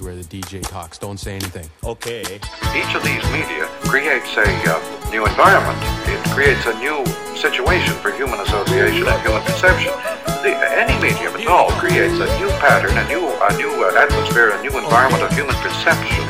where 0.00 0.16
the 0.16 0.24
DJ 0.24 0.62
talks. 0.62 0.98
Don't 0.98 1.18
say 1.18 1.36
anything. 1.36 1.68
Okay. 1.84 2.22
Each 2.72 2.92
of 2.94 3.02
these 3.04 3.24
media 3.30 3.66
creates 3.84 4.36
a 4.36 4.48
uh, 4.68 5.10
new 5.10 5.26
environment. 5.26 5.78
It 6.08 6.20
creates 6.30 6.64
a 6.66 6.74
new 6.78 7.04
situation 7.36 7.94
for 8.00 8.12
human 8.12 8.40
association 8.40 9.06
and 9.06 9.20
human 9.22 9.42
perception. 9.42 9.92
The, 10.44 10.56
any 10.76 10.96
medium 11.00 11.36
at 11.36 11.46
all 11.46 11.70
creates 11.76 12.16
a 12.16 12.28
new 12.40 12.48
pattern, 12.60 12.96
a 12.96 13.06
new, 13.08 13.24
a 13.28 13.52
new 13.56 13.72
uh, 13.84 14.00
atmosphere, 14.00 14.50
a 14.50 14.62
new 14.62 14.72
environment 14.76 15.22
of 15.22 15.32
human 15.32 15.56
perception, 15.60 16.24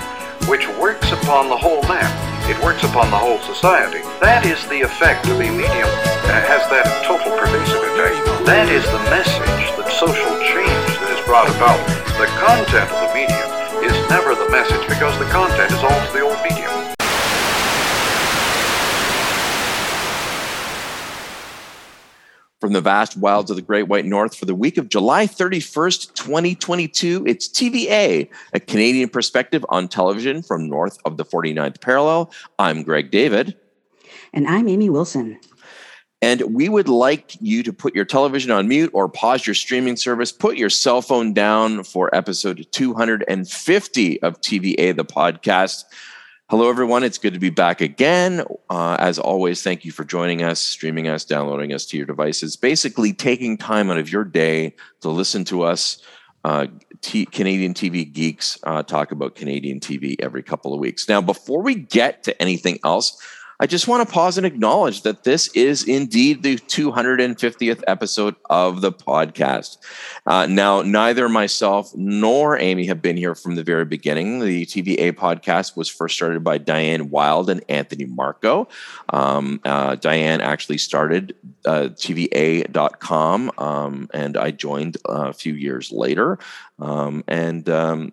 which 0.48 0.66
works 0.78 1.12
upon 1.12 1.48
the 1.48 1.56
whole 1.56 1.82
man. 1.86 2.10
It 2.50 2.58
works 2.64 2.82
upon 2.82 3.10
the 3.10 3.18
whole 3.18 3.38
society. 3.46 4.02
That 4.18 4.42
is 4.46 4.58
the 4.66 4.82
effect 4.82 5.26
of 5.30 5.38
a 5.38 5.50
medium. 5.50 5.90
Uh, 6.26 6.42
has 6.46 6.66
that 6.70 6.86
total 7.06 7.30
pervasive 7.38 7.78
effect. 7.78 8.46
That 8.46 8.66
is 8.66 8.82
the 8.90 9.02
message, 9.06 9.62
the 9.78 9.86
social 9.94 10.34
change 10.42 10.90
that 10.98 11.10
is 11.14 11.22
brought 11.26 11.46
about. 11.46 11.78
The 12.18 12.26
content 12.42 12.99
never 14.10 14.34
the 14.34 14.50
message 14.50 14.88
because 14.88 15.16
the 15.20 15.24
content 15.26 15.70
is 15.70 15.78
always 15.84 16.12
the 16.12 16.20
old 16.20 16.36
medium. 16.42 16.68
From 22.60 22.72
the 22.72 22.80
vast 22.80 23.16
wilds 23.16 23.50
of 23.50 23.56
the 23.56 23.62
Great 23.62 23.84
White 23.84 24.04
North 24.04 24.34
for 24.34 24.46
the 24.46 24.54
week 24.54 24.78
of 24.78 24.88
July 24.88 25.28
31st, 25.28 26.14
2022, 26.14 27.24
it's 27.24 27.48
TVA, 27.48 28.28
a 28.52 28.58
Canadian 28.58 29.08
perspective 29.08 29.64
on 29.68 29.86
television 29.86 30.42
from 30.42 30.68
north 30.68 30.98
of 31.04 31.16
the 31.16 31.24
49th 31.24 31.80
parallel. 31.80 32.32
I'm 32.58 32.82
Greg 32.82 33.12
David. 33.12 33.56
And 34.32 34.48
I'm 34.48 34.68
Amy 34.68 34.90
Wilson. 34.90 35.38
And 36.22 36.42
we 36.54 36.68
would 36.68 36.88
like 36.88 37.36
you 37.40 37.62
to 37.62 37.72
put 37.72 37.94
your 37.94 38.04
television 38.04 38.50
on 38.50 38.68
mute 38.68 38.90
or 38.92 39.08
pause 39.08 39.46
your 39.46 39.54
streaming 39.54 39.96
service. 39.96 40.32
Put 40.32 40.58
your 40.58 40.68
cell 40.68 41.00
phone 41.00 41.32
down 41.32 41.82
for 41.82 42.14
episode 42.14 42.66
250 42.72 44.22
of 44.22 44.40
TVA, 44.42 44.94
the 44.94 45.04
podcast. 45.04 45.84
Hello, 46.50 46.68
everyone. 46.68 47.04
It's 47.04 47.16
good 47.16 47.32
to 47.32 47.38
be 47.38 47.48
back 47.48 47.80
again. 47.80 48.44
Uh, 48.68 48.96
as 48.98 49.18
always, 49.18 49.62
thank 49.62 49.84
you 49.86 49.92
for 49.92 50.04
joining 50.04 50.42
us, 50.42 50.60
streaming 50.60 51.08
us, 51.08 51.24
downloading 51.24 51.72
us 51.72 51.86
to 51.86 51.96
your 51.96 52.06
devices, 52.06 52.54
basically 52.54 53.14
taking 53.14 53.56
time 53.56 53.90
out 53.90 53.96
of 53.96 54.12
your 54.12 54.24
day 54.24 54.74
to 55.00 55.08
listen 55.08 55.44
to 55.46 55.62
us, 55.62 56.02
uh, 56.44 56.66
T- 57.00 57.24
Canadian 57.24 57.72
TV 57.72 58.12
geeks, 58.12 58.58
uh, 58.64 58.82
talk 58.82 59.10
about 59.10 59.36
Canadian 59.36 59.80
TV 59.80 60.16
every 60.18 60.42
couple 60.42 60.74
of 60.74 60.80
weeks. 60.80 61.08
Now, 61.08 61.22
before 61.22 61.62
we 61.62 61.76
get 61.76 62.24
to 62.24 62.42
anything 62.42 62.78
else, 62.84 63.16
I 63.62 63.66
just 63.66 63.86
want 63.86 64.08
to 64.08 64.10
pause 64.10 64.38
and 64.38 64.46
acknowledge 64.46 65.02
that 65.02 65.24
this 65.24 65.48
is 65.48 65.84
indeed 65.84 66.42
the 66.42 66.56
250th 66.56 67.82
episode 67.86 68.34
of 68.48 68.80
the 68.80 68.90
podcast. 68.90 69.76
Uh, 70.24 70.46
now, 70.46 70.80
neither 70.80 71.28
myself 71.28 71.94
nor 71.94 72.58
Amy 72.58 72.86
have 72.86 73.02
been 73.02 73.18
here 73.18 73.34
from 73.34 73.56
the 73.56 73.62
very 73.62 73.84
beginning. 73.84 74.40
The 74.40 74.64
TVA 74.64 75.12
podcast 75.12 75.76
was 75.76 75.90
first 75.90 76.16
started 76.16 76.42
by 76.42 76.56
Diane 76.56 77.10
Wild 77.10 77.50
and 77.50 77.62
Anthony 77.68 78.06
Marco. 78.06 78.66
Um, 79.10 79.60
uh, 79.66 79.96
Diane 79.96 80.40
actually 80.40 80.78
started 80.78 81.36
uh, 81.66 81.90
TVA.com, 81.92 83.52
um, 83.58 84.08
and 84.14 84.38
I 84.38 84.52
joined 84.52 84.96
a 85.04 85.34
few 85.34 85.52
years 85.52 85.92
later. 85.92 86.38
Um, 86.78 87.24
and 87.28 87.68
um, 87.68 88.12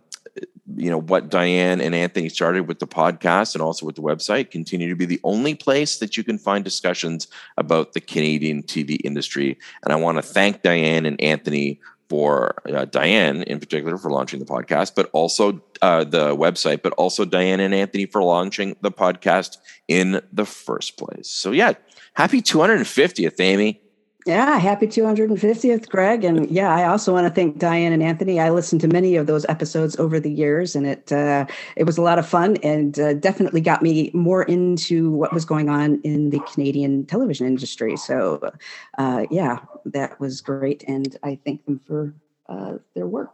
you 0.75 0.89
know 0.89 0.99
what 0.99 1.29
Diane 1.29 1.79
and 1.79 1.95
Anthony 1.95 2.29
started 2.29 2.67
with 2.67 2.79
the 2.79 2.87
podcast 2.87 3.55
and 3.55 3.61
also 3.61 3.85
with 3.85 3.95
the 3.95 4.01
website 4.01 4.51
continue 4.51 4.89
to 4.89 4.95
be 4.95 5.05
the 5.05 5.19
only 5.23 5.55
place 5.55 5.99
that 5.99 6.17
you 6.17 6.23
can 6.23 6.37
find 6.37 6.63
discussions 6.63 7.27
about 7.57 7.93
the 7.93 8.01
Canadian 8.01 8.63
TV 8.63 8.99
industry. 9.03 9.57
And 9.83 9.93
I 9.93 9.95
want 9.95 10.17
to 10.17 10.21
thank 10.21 10.63
Diane 10.63 11.05
and 11.05 11.19
Anthony 11.21 11.79
for 12.09 12.55
uh, 12.73 12.85
Diane 12.85 13.43
in 13.43 13.59
particular 13.59 13.97
for 13.97 14.11
launching 14.11 14.39
the 14.39 14.45
podcast, 14.45 14.93
but 14.95 15.09
also 15.13 15.61
uh, 15.81 16.03
the 16.03 16.35
website, 16.35 16.81
but 16.81 16.93
also 16.93 17.25
Diane 17.25 17.59
and 17.59 17.73
Anthony 17.73 18.05
for 18.05 18.23
launching 18.23 18.75
the 18.81 18.91
podcast 18.91 19.57
in 19.87 20.21
the 20.31 20.45
first 20.45 20.97
place. 20.97 21.29
So 21.29 21.51
yeah, 21.51 21.73
happy 22.13 22.41
250th, 22.41 23.39
Amy. 23.39 23.81
Yeah, 24.27 24.57
happy 24.59 24.87
250th, 24.87 25.87
Greg. 25.87 26.25
And 26.25 26.51
yeah, 26.51 26.75
I 26.75 26.83
also 26.83 27.13
want 27.13 27.25
to 27.27 27.33
thank 27.33 27.59
Diane 27.59 27.93
and 27.93 28.03
Anthony. 28.03 28.41
I 28.41 28.49
listened 28.49 28.81
to 28.81 28.89
many 28.89 29.15
of 29.15 29.25
those 29.25 29.45
episodes 29.47 29.97
over 29.99 30.19
the 30.19 30.29
years, 30.29 30.75
and 30.75 30.85
it 30.85 31.13
uh, 31.13 31.45
it 31.77 31.85
was 31.85 31.97
a 31.97 32.01
lot 32.01 32.19
of 32.19 32.27
fun 32.27 32.57
and 32.57 32.99
uh, 32.99 33.13
definitely 33.13 33.61
got 33.61 33.81
me 33.81 34.11
more 34.13 34.43
into 34.43 35.11
what 35.11 35.31
was 35.31 35.45
going 35.45 35.69
on 35.69 36.01
in 36.03 36.29
the 36.29 36.41
Canadian 36.41 37.05
television 37.05 37.47
industry. 37.47 37.95
So 37.95 38.51
uh, 38.97 39.27
yeah, 39.31 39.59
that 39.85 40.19
was 40.19 40.41
great, 40.41 40.83
and 40.89 41.15
I 41.23 41.39
thank 41.45 41.63
them 41.63 41.79
for 41.87 42.13
uh, 42.49 42.79
their 42.95 43.07
work. 43.07 43.33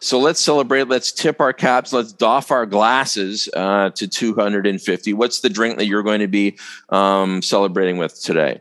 So 0.00 0.18
let's 0.18 0.38
celebrate. 0.38 0.86
Let's 0.86 1.12
tip 1.12 1.40
our 1.40 1.54
caps. 1.54 1.94
Let's 1.94 2.12
doff 2.12 2.50
our 2.50 2.66
glasses 2.66 3.48
uh, 3.56 3.88
to 3.88 4.06
250. 4.06 5.14
What's 5.14 5.40
the 5.40 5.48
drink 5.48 5.78
that 5.78 5.86
you're 5.86 6.02
going 6.02 6.20
to 6.20 6.28
be 6.28 6.58
um, 6.90 7.40
celebrating 7.40 7.96
with 7.96 8.20
today? 8.20 8.60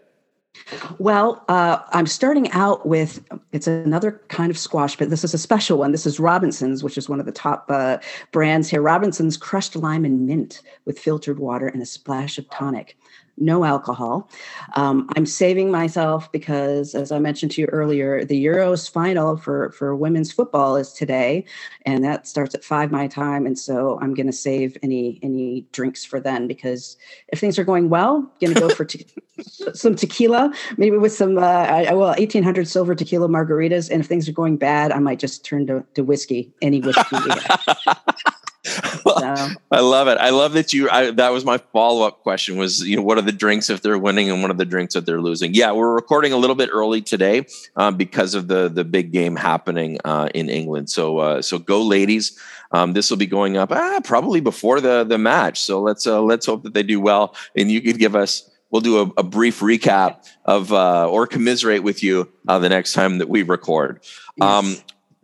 Well, 0.97 1.43
uh, 1.49 1.79
I'm 1.89 2.07
starting 2.07 2.49
out 2.51 2.85
with 2.87 3.23
it's 3.51 3.67
another 3.67 4.21
kind 4.29 4.49
of 4.49 4.57
squash, 4.57 4.97
but 4.97 5.09
this 5.09 5.23
is 5.23 5.33
a 5.33 5.37
special 5.37 5.77
one. 5.77 5.91
This 5.91 6.05
is 6.05 6.19
Robinson's, 6.19 6.83
which 6.83 6.97
is 6.97 7.09
one 7.09 7.19
of 7.19 7.25
the 7.25 7.31
top 7.31 7.65
uh, 7.69 7.97
brands 8.31 8.69
here. 8.69 8.81
Robinson's 8.81 9.37
crushed 9.37 9.75
lime 9.75 10.05
and 10.05 10.25
mint 10.25 10.61
with 10.85 10.99
filtered 10.99 11.39
water 11.39 11.67
and 11.67 11.81
a 11.81 11.85
splash 11.85 12.37
of 12.37 12.49
tonic 12.49 12.97
no 13.37 13.65
alcohol. 13.65 14.29
Um, 14.75 15.09
I'm 15.15 15.25
saving 15.25 15.71
myself 15.71 16.31
because, 16.31 16.95
as 16.95 17.11
I 17.11 17.19
mentioned 17.19 17.51
to 17.53 17.61
you 17.61 17.67
earlier, 17.67 18.23
the 18.23 18.45
Euros 18.45 18.89
final 18.89 19.37
for 19.37 19.71
for 19.71 19.95
women's 19.95 20.31
football 20.31 20.75
is 20.75 20.93
today, 20.93 21.45
and 21.85 22.03
that 22.03 22.27
starts 22.27 22.53
at 22.53 22.63
five 22.63 22.91
my 22.91 23.07
time. 23.07 23.45
And 23.45 23.57
so 23.57 23.99
I'm 24.01 24.13
going 24.13 24.27
to 24.27 24.33
save 24.33 24.77
any 24.83 25.19
any 25.23 25.65
drinks 25.71 26.05
for 26.05 26.19
then 26.19 26.47
because 26.47 26.97
if 27.29 27.39
things 27.39 27.57
are 27.57 27.63
going 27.63 27.89
well, 27.89 28.17
I'm 28.17 28.31
going 28.39 28.53
to 28.53 28.59
go 28.59 28.69
for 28.69 28.85
te- 28.85 29.05
some 29.73 29.95
tequila, 29.95 30.53
maybe 30.77 30.97
with 30.97 31.13
some 31.13 31.37
uh, 31.37 31.83
well 31.91 32.09
1800 32.09 32.67
silver 32.67 32.95
tequila 32.95 33.27
margaritas. 33.27 33.89
And 33.89 34.01
if 34.01 34.07
things 34.07 34.29
are 34.29 34.33
going 34.33 34.57
bad, 34.57 34.91
I 34.91 34.99
might 34.99 35.19
just 35.19 35.43
turn 35.43 35.67
to, 35.67 35.83
to 35.95 36.03
whiskey, 36.03 36.51
any 36.61 36.81
whiskey. 36.81 37.17
so. 38.65 39.49
I 39.71 39.79
love 39.81 40.07
it. 40.07 40.17
I 40.17 40.29
love 40.29 40.53
that 40.53 40.71
you. 40.71 40.89
I, 40.89 41.11
that 41.11 41.29
was 41.29 41.43
my 41.43 41.57
follow 41.57 42.07
up 42.07 42.21
question. 42.23 42.57
Was 42.57 42.81
you 42.81 42.95
know 42.95 43.01
what 43.01 43.17
are 43.17 43.21
the 43.21 43.33
drinks 43.33 43.69
if 43.69 43.81
they're 43.81 43.97
winning 43.97 44.31
and 44.31 44.41
what 44.41 44.51
are 44.51 44.55
the 44.55 44.65
drinks 44.65 44.95
if 44.95 45.05
they're 45.05 45.21
losing? 45.21 45.53
Yeah, 45.53 45.73
we're 45.73 45.93
recording 45.93 46.31
a 46.31 46.37
little 46.37 46.55
bit 46.55 46.69
early 46.71 47.01
today 47.01 47.45
um, 47.75 47.97
because 47.97 48.35
of 48.35 48.47
the 48.47 48.69
the 48.69 48.85
big 48.85 49.11
game 49.11 49.35
happening 49.35 49.99
uh, 50.05 50.29
in 50.33 50.49
England. 50.49 50.89
So 50.89 51.17
uh, 51.17 51.41
so 51.41 51.59
go 51.59 51.81
ladies. 51.81 52.39
Um, 52.71 52.93
this 52.93 53.09
will 53.09 53.17
be 53.17 53.27
going 53.27 53.57
up 53.57 53.71
ah, 53.71 53.99
probably 54.03 54.39
before 54.39 54.79
the 54.79 55.03
the 55.03 55.17
match. 55.17 55.61
So 55.61 55.81
let's 55.81 56.07
uh, 56.07 56.21
let's 56.21 56.45
hope 56.45 56.63
that 56.63 56.73
they 56.73 56.83
do 56.83 57.01
well. 57.01 57.35
And 57.55 57.69
you 57.69 57.81
could 57.81 57.99
give 57.99 58.15
us 58.15 58.49
we'll 58.73 58.81
do 58.81 58.99
a, 58.99 59.19
a 59.19 59.23
brief 59.23 59.59
recap 59.59 60.27
of 60.45 60.73
uh, 60.73 61.07
or 61.07 61.27
commiserate 61.27 61.83
with 61.83 62.03
you 62.03 62.29
uh, 62.47 62.59
the 62.59 62.69
next 62.69 62.93
time 62.93 63.19
that 63.19 63.29
we 63.29 63.43
record. 63.43 63.99
Yes. 64.35 64.49
Um, 64.49 64.75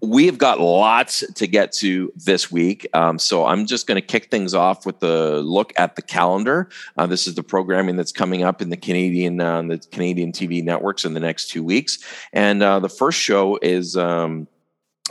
we 0.01 0.25
have 0.27 0.37
got 0.37 0.59
lots 0.59 1.23
to 1.33 1.47
get 1.47 1.71
to 1.73 2.11
this 2.15 2.51
week. 2.51 2.87
Um, 2.93 3.19
so 3.19 3.45
I'm 3.45 3.65
just 3.65 3.87
going 3.87 3.99
to 3.99 4.05
kick 4.05 4.31
things 4.31 4.53
off 4.53 4.85
with 4.85 4.99
the 4.99 5.41
look 5.41 5.73
at 5.77 5.95
the 5.95 6.01
calendar. 6.01 6.69
Uh, 6.97 7.05
this 7.05 7.27
is 7.27 7.35
the 7.35 7.43
programming 7.43 7.97
that's 7.97 8.11
coming 8.11 8.43
up 8.43 8.61
in 8.61 8.69
the 8.69 8.77
Canadian 8.77 9.41
uh, 9.41 9.61
the 9.63 9.77
Canadian 9.91 10.31
TV 10.31 10.63
networks 10.63 11.05
in 11.05 11.13
the 11.13 11.19
next 11.19 11.49
two 11.49 11.63
weeks. 11.63 11.99
And 12.33 12.63
uh, 12.63 12.79
the 12.79 12.89
first 12.89 13.19
show 13.19 13.59
is. 13.61 13.97
Um, 13.97 14.47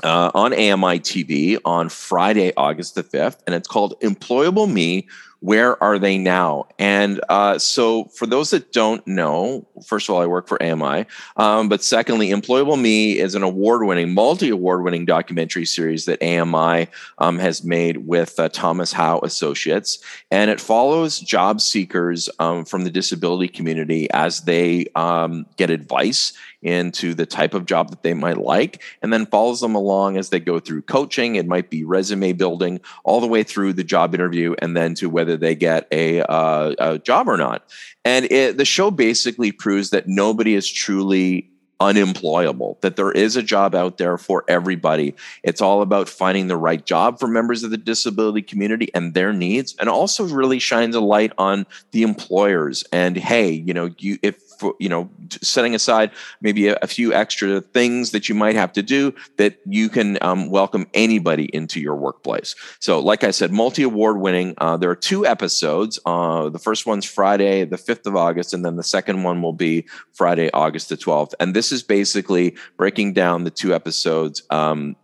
uh, 0.05 0.31
on 0.33 0.53
AMI 0.53 1.01
TV 1.01 1.59
on 1.65 1.89
Friday, 1.89 2.53
August 2.57 2.95
the 2.95 3.03
5th, 3.03 3.39
and 3.49 3.55
it's 3.57 3.67
called 3.67 3.99
Employable 4.01 4.73
Me 4.73 5.09
where 5.41 5.83
are 5.83 5.99
they 5.99 6.19
now? 6.19 6.67
And 6.79 7.21
uh, 7.29 7.59
so, 7.59 8.05
for 8.07 8.27
those 8.27 8.51
that 8.51 8.73
don't 8.73 9.07
know, 9.07 9.67
first 9.87 10.09
of 10.09 10.15
all, 10.15 10.21
I 10.21 10.27
work 10.27 10.49
for 10.49 10.61
AMI, 10.63 11.07
um, 11.37 11.69
but 11.69 11.83
secondly, 11.83 12.31
Employable 12.31 12.81
Me 12.81 13.19
is 13.19 13.35
an 13.35 13.43
award 13.43 13.87
winning, 13.87 14.13
multi 14.13 14.49
award 14.49 14.83
winning 14.83 15.05
documentary 15.05 15.65
series 15.65 16.07
that 16.07 16.23
AMI 16.23 16.89
um, 17.19 17.39
has 17.39 17.63
made 17.63 18.09
with 18.09 18.39
uh, 18.41 18.49
Thomas 18.49 18.93
Howe 18.93 19.21
Associates. 19.23 19.99
And 20.31 20.51
it 20.51 20.61
follows 20.61 21.21
job 21.21 21.61
seekers 21.61 22.29
um, 22.41 22.65
from 22.65 22.85
the 22.85 22.91
disability 22.91 23.49
community 23.49 24.11
as 24.11 24.41
they 24.43 24.87
um, 24.95 25.47
get 25.57 25.71
advice 25.71 26.33
into 26.63 27.15
the 27.15 27.27
type 27.27 27.55
of 27.55 27.67
job 27.67 27.91
that 27.91 28.03
they 28.03 28.15
might 28.15 28.39
like, 28.39 28.83
and 29.03 29.13
then 29.13 29.27
follows 29.27 29.61
them 29.61 29.75
along 29.75 30.17
as 30.17 30.31
they 30.31 30.41
go 30.41 30.59
through 30.59 30.83
coaching. 30.83 31.37
It 31.37 31.47
might 31.47 31.71
be 31.71 31.85
resume 31.85 32.33
building 32.33 32.81
all 33.05 33.21
the 33.21 33.27
way 33.27 33.43
through 33.43 33.75
the 33.75 33.85
job 33.85 34.15
interview 34.15 34.55
and 34.61 34.77
then 34.77 34.95
to 34.97 35.09
whether 35.09 35.37
they 35.37 35.55
get 35.55 35.87
a, 35.93 36.21
uh, 36.23 36.75
a 36.79 36.99
job 36.99 37.29
or 37.29 37.37
not. 37.37 37.65
And 38.05 38.25
it, 38.27 38.57
the 38.57 38.65
show 38.65 38.91
basically 38.91 39.53
proves 39.53 39.91
that 39.91 40.09
nobody 40.09 40.55
is 40.55 40.71
truly 40.71 41.51
unemployable, 41.81 42.79
that 42.81 42.97
there 42.97 43.13
is 43.13 43.37
a 43.37 43.43
job 43.43 43.75
out 43.75 43.99
there 43.99 44.19
for 44.19 44.45
everybody. 44.49 45.15
It's 45.45 45.61
all 45.61 45.83
about 45.83 46.09
finding 46.09 46.49
the 46.49 46.57
right 46.57 46.85
job 46.85 47.21
for 47.21 47.29
members 47.29 47.63
of 47.63 47.71
the 47.71 47.77
disability 47.77 48.43
community 48.43 48.93
and 48.95 49.15
their 49.15 49.33
needs, 49.33 49.77
and 49.79 49.89
also 49.89 50.25
really 50.25 50.59
shines 50.59 50.97
a 50.97 51.01
light 51.01 51.33
on 51.39 51.67
the 51.93 52.03
employers. 52.03 52.85
And 52.93 53.17
hey, 53.17 53.51
you 53.51 53.73
know, 53.73 53.91
you 53.99 54.19
if 54.23 54.41
for, 54.59 54.75
you 54.79 54.89
know, 54.89 55.09
setting 55.43 55.75
aside 55.75 56.11
maybe 56.41 56.69
a, 56.69 56.79
a, 56.83 56.87
few 56.87 57.13
extra 57.13 57.61
things 57.61 58.11
that 58.11 58.29
you 58.29 58.35
might 58.35 58.55
have 58.55 58.73
to 58.73 58.83
do 58.83 59.15
that 59.37 59.59
you 59.67 59.89
can 59.89 60.19
um, 60.21 60.51
welcome 60.51 60.87
anybody 60.95 61.45
into 61.55 61.81
your 61.81 61.95
workplace. 61.95 62.55
So, 62.81 62.99
like 62.99 63.25
I 63.25 63.31
said, 63.31 63.53
multi 63.53 63.83
award 63.83 64.21
winning. 64.21 64.55
Uh, 64.59 64.77
there 64.77 64.91
are 64.91 64.97
two 64.97 65.27
episodes. 65.27 65.99
Uh, 66.05 66.49
the 66.49 66.59
first 66.59 66.87
one's 66.87 67.05
Friday, 67.05 67.65
the 67.65 67.77
5th 67.77 68.07
of 68.07 68.17
August, 68.17 68.53
and 68.53 68.65
then 68.65 68.77
the 68.77 68.83
second 68.83 69.23
one 69.23 69.43
will 69.43 69.53
be 69.53 69.87
Friday, 70.13 70.51
August 70.53 70.89
the 70.89 70.97
12th. 70.97 71.35
And 71.41 71.55
this 71.55 71.73
is 71.73 71.83
basically 71.83 72.57
breaking 72.77 73.13
down 73.13 73.45
the 73.45 73.51
two 73.51 73.75
episodes. 73.75 74.43
Um, 74.51 74.97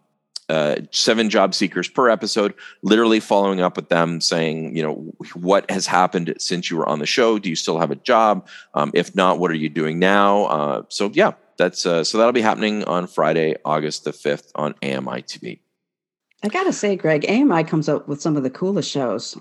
uh, 0.49 0.76
seven 0.91 1.31
job 1.31 1.55
seekers 1.55 1.88
per 1.88 2.08
episode, 2.08 2.55
literally 2.82 3.20
following 3.20 3.61
up 3.61 3.76
with 3.76 3.88
them 3.88 4.20
saying, 4.20 4.76
you 4.76 4.82
know, 4.82 4.94
what 5.35 5.70
has 5.70 5.87
happened 5.87 6.35
since 6.38 6.70
you 6.70 6.76
were 6.76 6.88
on 6.88 6.99
the 6.99 7.06
show? 7.06 7.38
Do 7.38 7.49
you 7.49 7.56
still 7.56 7.79
have 7.79 7.91
a 7.91 7.96
job? 7.96 8.46
Um, 8.75 8.91
if 8.94 9.14
not, 9.14 9.38
what 9.38 9.50
are 9.50 9.56
you 9.56 9.69
doing 9.69 9.99
now? 9.99 10.44
Uh, 10.44 10.82
so 10.88 11.11
yeah, 11.14 11.32
that's 11.56 11.87
uh, 11.87 12.05
so 12.05 12.19
that'll 12.19 12.32
be 12.32 12.43
happening 12.43 12.85
on 12.85 13.06
Friday, 13.06 13.56
August 13.64 14.05
the 14.05 14.12
fifth 14.12 14.50
on 14.55 14.75
AMI 14.82 15.23
TV. 15.23 15.61
I 16.43 16.49
gotta 16.49 16.73
say, 16.73 16.97
Greg, 16.97 17.25
AMI 17.29 17.64
comes 17.64 17.88
up 17.88 18.06
with 18.06 18.20
some 18.20 18.37
of 18.37 18.43
the 18.43 18.50
coolest 18.50 18.90
shows. 18.90 19.38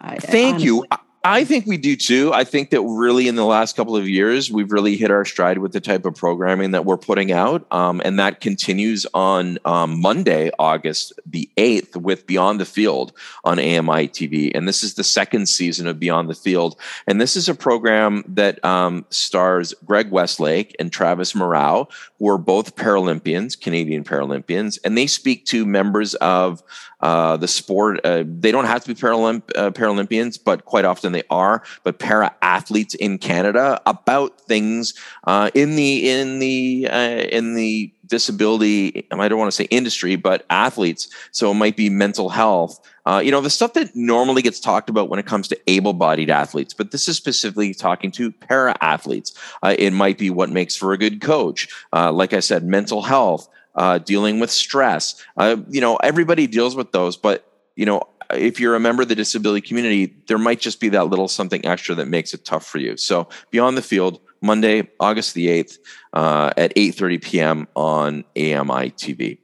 I, 0.00 0.16
Thank 0.16 0.54
honestly, 0.54 0.66
you. 0.66 0.86
I 0.90 0.98
think 1.44 1.66
we 1.66 1.76
do 1.76 1.96
too. 1.96 2.32
I 2.32 2.44
think 2.44 2.70
that 2.70 2.80
really 2.80 3.28
in 3.28 3.34
the 3.34 3.44
last 3.44 3.76
couple 3.76 3.94
of 3.94 4.08
years, 4.08 4.50
we've 4.50 4.72
really 4.72 4.96
hit 4.96 5.10
our 5.10 5.26
stride 5.26 5.58
with 5.58 5.72
the 5.72 5.80
type 5.80 6.06
of 6.06 6.14
programming 6.14 6.70
that 6.70 6.86
we're 6.86 6.96
putting 6.96 7.30
out. 7.30 7.66
Um, 7.70 8.00
and 8.02 8.18
that 8.18 8.40
continues 8.40 9.06
on 9.12 9.58
um, 9.66 10.00
Monday, 10.00 10.50
August 10.58 11.12
the 11.26 11.50
8th, 11.58 11.96
with 11.96 12.26
Beyond 12.26 12.58
the 12.58 12.64
Field 12.64 13.12
on 13.44 13.58
AMI 13.58 14.08
TV. 14.08 14.50
And 14.54 14.66
this 14.66 14.82
is 14.82 14.94
the 14.94 15.04
second 15.04 15.46
season 15.46 15.86
of 15.86 16.00
Beyond 16.00 16.30
the 16.30 16.34
Field. 16.34 16.80
And 17.06 17.20
this 17.20 17.36
is 17.36 17.50
a 17.50 17.54
program 17.54 18.24
that 18.26 18.64
um, 18.64 19.04
stars 19.10 19.74
Greg 19.84 20.10
Westlake 20.10 20.74
and 20.78 20.90
Travis 20.90 21.34
Murao, 21.34 21.90
who 22.18 22.30
are 22.30 22.38
both 22.38 22.76
Paralympians, 22.76 23.60
Canadian 23.60 24.04
Paralympians. 24.04 24.78
And 24.86 24.96
they 24.96 25.06
speak 25.06 25.44
to 25.46 25.66
members 25.66 26.14
of 26.14 26.62
uh, 27.02 27.36
the 27.36 27.48
sport. 27.48 28.00
Uh, 28.04 28.24
they 28.26 28.52
don't 28.52 28.66
have 28.66 28.82
to 28.84 28.88
be 28.88 28.94
Paralymp- 28.94 29.50
uh, 29.56 29.70
Paralympians, 29.70 30.38
but 30.42 30.64
quite 30.64 30.84
often 30.84 31.12
they 31.12 31.22
are. 31.30 31.62
But 31.82 31.98
para 31.98 32.34
athletes 32.42 32.94
in 32.94 33.18
Canada 33.18 33.80
about 33.86 34.40
things 34.42 34.94
uh, 35.24 35.50
in 35.54 35.76
the 35.76 36.10
in 36.10 36.38
the 36.38 36.88
uh, 36.90 37.24
in 37.30 37.54
the 37.54 37.92
disability. 38.06 39.06
I 39.10 39.28
don't 39.28 39.38
want 39.38 39.50
to 39.50 39.56
say 39.56 39.64
industry, 39.64 40.16
but 40.16 40.44
athletes. 40.50 41.08
So 41.30 41.50
it 41.50 41.54
might 41.54 41.76
be 41.76 41.88
mental 41.88 42.28
health. 42.28 42.80
You 43.22 43.32
know, 43.32 43.40
the 43.40 43.50
stuff 43.50 43.72
that 43.72 43.96
normally 43.96 44.40
gets 44.40 44.60
talked 44.60 44.88
about 44.88 45.08
when 45.08 45.18
it 45.18 45.26
comes 45.26 45.48
to 45.48 45.58
able-bodied 45.66 46.30
athletes, 46.30 46.72
but 46.72 46.92
this 46.92 47.08
is 47.08 47.16
specifically 47.16 47.74
talking 47.74 48.12
to 48.12 48.30
para 48.30 48.76
athletes. 48.80 49.34
it 49.64 49.92
might 49.92 50.16
be 50.16 50.30
what 50.30 50.48
makes 50.48 50.76
for 50.76 50.92
a 50.92 50.98
good 50.98 51.20
coach. 51.20 51.66
like 51.92 52.32
I 52.32 52.38
said, 52.38 52.62
mental 52.62 53.02
health 53.02 53.48
uh, 53.74 53.98
dealing 53.98 54.40
with 54.40 54.50
stress. 54.50 55.22
Uh, 55.36 55.56
you 55.68 55.80
know, 55.80 55.96
everybody 55.96 56.46
deals 56.46 56.74
with 56.76 56.92
those, 56.92 57.16
but 57.16 57.46
you 57.76 57.86
know, 57.86 58.02
if 58.34 58.60
you're 58.60 58.74
a 58.74 58.80
member 58.80 59.02
of 59.02 59.08
the 59.08 59.14
disability 59.14 59.66
community, 59.66 60.14
there 60.28 60.38
might 60.38 60.60
just 60.60 60.80
be 60.80 60.88
that 60.90 61.04
little 61.04 61.28
something 61.28 61.64
extra 61.64 61.94
that 61.96 62.08
makes 62.08 62.34
it 62.34 62.44
tough 62.44 62.66
for 62.66 62.78
you. 62.78 62.96
So, 62.96 63.28
beyond 63.50 63.76
the 63.76 63.82
field, 63.82 64.20
Monday, 64.40 64.88
August 64.98 65.34
the 65.34 65.48
eighth, 65.48 65.78
uh, 66.12 66.52
at 66.56 66.74
8:30 66.74 67.22
p.m. 67.22 67.68
on 67.74 68.24
AMI 68.36 68.90
TV. 68.92 69.38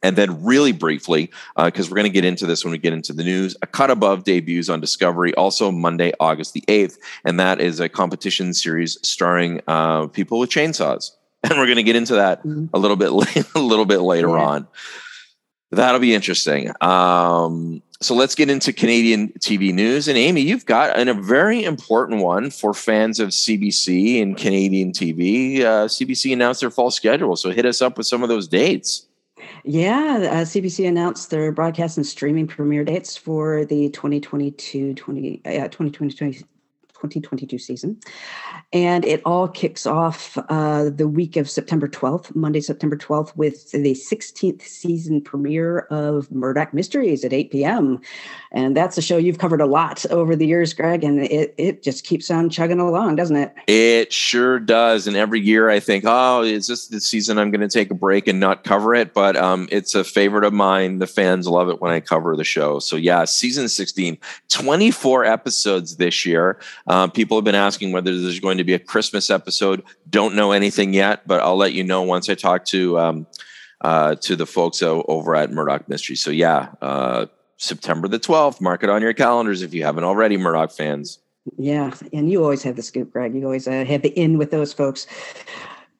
And 0.00 0.14
then, 0.14 0.44
really 0.44 0.70
briefly, 0.70 1.32
because 1.56 1.86
uh, 1.86 1.90
we're 1.90 1.96
going 1.96 2.04
to 2.04 2.14
get 2.14 2.24
into 2.24 2.46
this 2.46 2.64
when 2.64 2.70
we 2.70 2.78
get 2.78 2.92
into 2.92 3.12
the 3.12 3.24
news, 3.24 3.56
a 3.62 3.66
cut 3.66 3.90
above 3.90 4.22
debuts 4.22 4.68
on 4.68 4.80
Discovery 4.80 5.34
also 5.34 5.72
Monday, 5.72 6.12
August 6.20 6.54
the 6.54 6.62
8th. 6.68 6.98
And 7.24 7.40
that 7.40 7.60
is 7.60 7.80
a 7.80 7.88
competition 7.88 8.54
series 8.54 8.96
starring 9.02 9.60
uh, 9.66 10.06
people 10.06 10.38
with 10.38 10.50
chainsaws. 10.50 11.10
and 11.48 11.58
we're 11.58 11.66
going 11.66 11.76
to 11.76 11.82
get 11.82 11.96
into 11.96 12.14
that 12.14 12.40
mm-hmm. 12.40 12.66
a 12.74 12.78
little 12.78 12.96
bit 12.96 13.10
a 13.54 13.58
little 13.58 13.86
bit 13.86 14.00
later 14.00 14.28
yeah. 14.28 14.44
on. 14.44 14.68
That'll 15.70 16.00
be 16.00 16.14
interesting. 16.14 16.72
Um, 16.80 17.82
so 18.00 18.14
let's 18.14 18.34
get 18.34 18.48
into 18.48 18.72
Canadian 18.72 19.28
TV 19.40 19.72
news. 19.74 20.08
And 20.08 20.16
Amy, 20.16 20.40
you've 20.40 20.64
got 20.64 20.96
an, 20.96 21.08
a 21.08 21.14
very 21.14 21.64
important 21.64 22.22
one 22.22 22.50
for 22.50 22.72
fans 22.72 23.20
of 23.20 23.30
CBC 23.30 24.22
and 24.22 24.36
Canadian 24.36 24.92
TV. 24.92 25.60
Uh, 25.60 25.86
CBC 25.86 26.32
announced 26.32 26.60
their 26.60 26.70
fall 26.70 26.90
schedule, 26.90 27.36
so 27.36 27.50
hit 27.50 27.66
us 27.66 27.82
up 27.82 27.98
with 27.98 28.06
some 28.06 28.22
of 28.22 28.28
those 28.28 28.48
dates. 28.48 29.06
Yeah, 29.64 30.28
uh, 30.30 30.44
CBC 30.44 30.88
announced 30.88 31.30
their 31.30 31.52
broadcast 31.52 31.96
and 31.96 32.06
streaming 32.06 32.46
premiere 32.46 32.84
dates 32.84 33.16
for 33.16 33.64
the 33.64 33.90
2022 33.90 34.94
20, 34.94 35.42
uh, 35.44 35.50
2022 35.68 36.44
2022 37.00 37.58
season. 37.58 37.98
And 38.72 39.04
it 39.04 39.22
all 39.24 39.48
kicks 39.48 39.86
off 39.86 40.36
uh, 40.48 40.90
the 40.90 41.08
week 41.08 41.36
of 41.36 41.48
September 41.48 41.88
12th, 41.88 42.34
Monday, 42.34 42.60
September 42.60 42.96
12th, 42.96 43.36
with 43.36 43.70
the 43.72 43.94
16th 43.94 44.62
season 44.62 45.20
premiere 45.20 45.80
of 45.90 46.30
Murdoch 46.30 46.74
Mysteries 46.74 47.24
at 47.24 47.32
8 47.32 47.50
p.m. 47.50 48.00
And 48.52 48.76
that's 48.76 48.98
a 48.98 49.02
show 49.02 49.16
you've 49.16 49.38
covered 49.38 49.60
a 49.60 49.66
lot 49.66 50.04
over 50.10 50.36
the 50.36 50.46
years, 50.46 50.74
Greg, 50.74 51.04
and 51.04 51.20
it, 51.20 51.54
it 51.56 51.82
just 51.82 52.04
keeps 52.04 52.30
on 52.30 52.50
chugging 52.50 52.80
along, 52.80 53.16
doesn't 53.16 53.36
it? 53.36 53.54
It 53.66 54.12
sure 54.12 54.58
does. 54.58 55.06
And 55.06 55.16
every 55.16 55.40
year 55.40 55.70
I 55.70 55.80
think, 55.80 56.04
oh, 56.06 56.42
is 56.42 56.66
this 56.66 56.88
the 56.88 57.00
season 57.00 57.38
I'm 57.38 57.50
going 57.50 57.66
to 57.66 57.68
take 57.68 57.90
a 57.90 57.94
break 57.94 58.28
and 58.28 58.40
not 58.40 58.64
cover 58.64 58.94
it? 58.94 59.14
But 59.14 59.36
um, 59.36 59.68
it's 59.70 59.94
a 59.94 60.04
favorite 60.04 60.44
of 60.44 60.52
mine. 60.52 60.98
The 60.98 61.06
fans 61.06 61.46
love 61.46 61.68
it 61.68 61.80
when 61.80 61.90
I 61.90 62.00
cover 62.00 62.36
the 62.36 62.44
show. 62.44 62.78
So, 62.78 62.96
yeah, 62.96 63.24
season 63.24 63.68
16, 63.68 64.18
24 64.48 65.24
episodes 65.24 65.96
this 65.96 66.26
year. 66.26 66.58
Uh, 66.88 67.06
people 67.06 67.36
have 67.36 67.44
been 67.44 67.54
asking 67.54 67.92
whether 67.92 68.18
there's 68.18 68.40
going 68.40 68.58
to 68.58 68.64
be 68.64 68.74
a 68.74 68.78
Christmas 68.78 69.30
episode. 69.30 69.82
Don't 70.08 70.34
know 70.34 70.52
anything 70.52 70.94
yet, 70.94 71.26
but 71.26 71.40
I'll 71.40 71.56
let 71.56 71.74
you 71.74 71.84
know 71.84 72.02
once 72.02 72.28
I 72.28 72.34
talk 72.34 72.64
to 72.66 72.98
um, 72.98 73.26
uh, 73.82 74.14
to 74.16 74.36
the 74.36 74.46
folks 74.46 74.82
over 74.82 75.36
at 75.36 75.50
Murdoch 75.50 75.88
Mystery. 75.88 76.16
So 76.16 76.30
yeah, 76.30 76.70
uh, 76.80 77.26
September 77.58 78.08
the 78.08 78.18
12th. 78.18 78.60
Mark 78.60 78.82
it 78.82 78.90
on 78.90 79.02
your 79.02 79.12
calendars 79.12 79.62
if 79.62 79.74
you 79.74 79.84
haven't 79.84 80.04
already, 80.04 80.36
Murdoch 80.36 80.72
fans. 80.72 81.18
Yeah, 81.56 81.94
and 82.12 82.30
you 82.30 82.42
always 82.42 82.62
have 82.62 82.76
the 82.76 82.82
scoop, 82.82 83.12
Greg. 83.12 83.34
You 83.34 83.44
always 83.44 83.66
uh, 83.66 83.84
have 83.84 84.02
the 84.02 84.10
in 84.10 84.38
with 84.38 84.50
those 84.50 84.72
folks. 84.72 85.06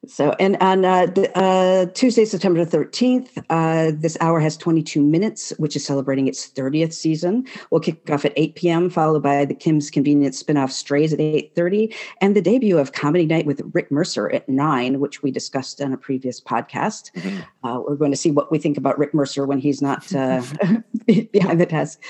So, 0.09 0.35
and 0.39 0.57
on 0.59 0.85
uh, 0.85 1.05
uh, 1.35 1.85
Tuesday, 1.93 2.25
September 2.25 2.65
13th, 2.65 3.43
uh, 3.49 3.91
this 3.95 4.17
hour 4.19 4.39
has 4.39 4.57
22 4.57 5.01
minutes, 5.01 5.53
which 5.57 5.75
is 5.75 5.85
celebrating 5.85 6.27
its 6.27 6.49
30th 6.49 6.93
season. 6.93 7.45
We'll 7.69 7.79
kick 7.79 8.09
off 8.09 8.25
at 8.25 8.33
8 8.35 8.55
p.m., 8.55 8.89
followed 8.89 9.21
by 9.21 9.45
the 9.45 9.53
Kim's 9.53 9.91
Convenience 9.91 10.41
spinoff 10.41 10.71
Strays 10.71 11.13
at 11.13 11.19
8.30, 11.19 11.95
and 12.21 12.35
the 12.35 12.41
debut 12.41 12.79
of 12.79 12.93
Comedy 12.93 13.27
Night 13.27 13.45
with 13.45 13.61
Rick 13.73 13.91
Mercer 13.91 14.31
at 14.31 14.49
9, 14.49 14.99
which 14.99 15.21
we 15.21 15.29
discussed 15.29 15.79
on 15.79 15.93
a 15.93 15.97
previous 15.97 16.41
podcast. 16.41 17.11
Mm-hmm. 17.13 17.67
Uh, 17.67 17.79
we're 17.81 17.95
going 17.95 18.11
to 18.11 18.17
see 18.17 18.31
what 18.31 18.51
we 18.51 18.57
think 18.57 18.77
about 18.77 18.97
Rick 18.97 19.13
Mercer 19.13 19.45
when 19.45 19.59
he's 19.59 19.79
not 19.79 20.11
uh, 20.15 20.41
behind 21.05 21.61
the 21.61 21.67
desk. 21.69 22.01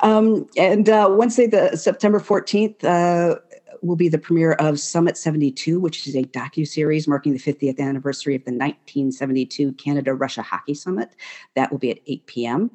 Um, 0.00 0.48
and 0.56 0.88
uh, 0.88 1.08
Wednesday, 1.08 1.46
the 1.46 1.76
September 1.76 2.18
14th, 2.18 3.38
will 3.82 3.96
be 3.96 4.08
the 4.08 4.18
premiere 4.18 4.52
of 4.52 4.80
Summit 4.80 5.16
72, 5.16 5.80
which 5.80 6.06
is 6.06 6.14
a 6.14 6.24
docu-series 6.24 7.08
marking 7.08 7.32
the 7.32 7.38
50th 7.38 7.78
anniversary 7.78 8.34
of 8.34 8.44
the 8.44 8.52
1972 8.52 9.72
Canada-Russia 9.72 10.42
Hockey 10.42 10.74
Summit. 10.74 11.14
That 11.54 11.70
will 11.70 11.78
be 11.78 11.90
at 11.90 11.98
8 12.06 12.26
p.m. 12.26 12.70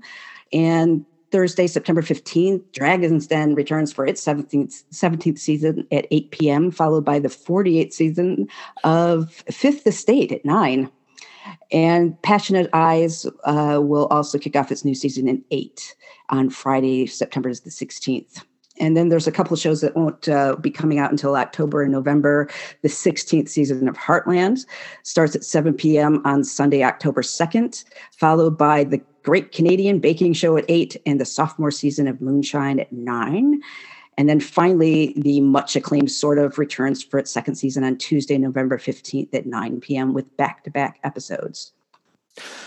And 0.51 1.05
Thursday, 1.31 1.65
September 1.65 2.03
15th, 2.03 2.61
Dragons 2.73 3.25
Den 3.25 3.55
returns 3.55 3.91
for 3.91 4.05
its 4.05 4.23
17th, 4.23 4.83
17th 4.91 5.39
season 5.39 5.87
at 5.91 6.05
8 6.11 6.29
p.m., 6.29 6.71
followed 6.71 7.03
by 7.03 7.17
the 7.17 7.27
48th 7.27 7.93
season 7.93 8.47
of 8.83 9.31
Fifth 9.49 9.87
Estate 9.87 10.31
at 10.31 10.45
9. 10.45 10.91
And 11.71 12.21
Passionate 12.21 12.69
Eyes 12.71 13.25
uh, 13.45 13.79
will 13.81 14.05
also 14.07 14.37
kick 14.37 14.55
off 14.55 14.71
its 14.71 14.85
new 14.85 14.93
season 14.93 15.27
in 15.27 15.43
8 15.49 15.95
on 16.29 16.51
Friday, 16.51 17.07
September 17.07 17.49
the 17.49 17.71
16th. 17.71 18.43
And 18.79 18.97
then 18.97 19.09
there's 19.09 19.27
a 19.27 19.31
couple 19.31 19.53
of 19.53 19.59
shows 19.59 19.81
that 19.81 19.95
won't 19.95 20.27
uh, 20.27 20.55
be 20.55 20.71
coming 20.71 20.97
out 20.97 21.11
until 21.11 21.35
October 21.35 21.83
and 21.83 21.91
November. 21.91 22.49
The 22.81 22.89
16th 22.89 23.47
season 23.49 23.87
of 23.87 23.95
Heartland 23.95 24.65
starts 25.03 25.35
at 25.35 25.43
7 25.43 25.73
p.m. 25.73 26.21
on 26.25 26.43
Sunday, 26.43 26.83
October 26.83 27.21
2nd, 27.21 27.83
followed 28.11 28.57
by 28.57 28.83
the 28.83 29.01
Great 29.21 29.51
Canadian 29.51 29.99
Baking 29.99 30.33
Show 30.33 30.57
at 30.57 30.65
8 30.67 30.97
and 31.05 31.21
the 31.21 31.25
sophomore 31.25 31.71
season 31.71 32.07
of 32.07 32.19
Moonshine 32.19 32.79
at 32.79 32.91
9. 32.91 33.61
And 34.17 34.29
then 34.29 34.39
finally, 34.39 35.13
the 35.17 35.41
much 35.41 35.75
acclaimed 35.75 36.11
Sort 36.11 36.37
of 36.37 36.57
returns 36.57 37.03
for 37.03 37.19
its 37.19 37.31
second 37.31 37.55
season 37.55 37.83
on 37.83 37.97
Tuesday, 37.97 38.37
November 38.37 38.77
15th 38.77 39.33
at 39.33 39.45
9 39.45 39.81
p.m. 39.81 40.13
with 40.13 40.35
back 40.37 40.63
to 40.63 40.71
back 40.71 40.99
episodes. 41.03 41.73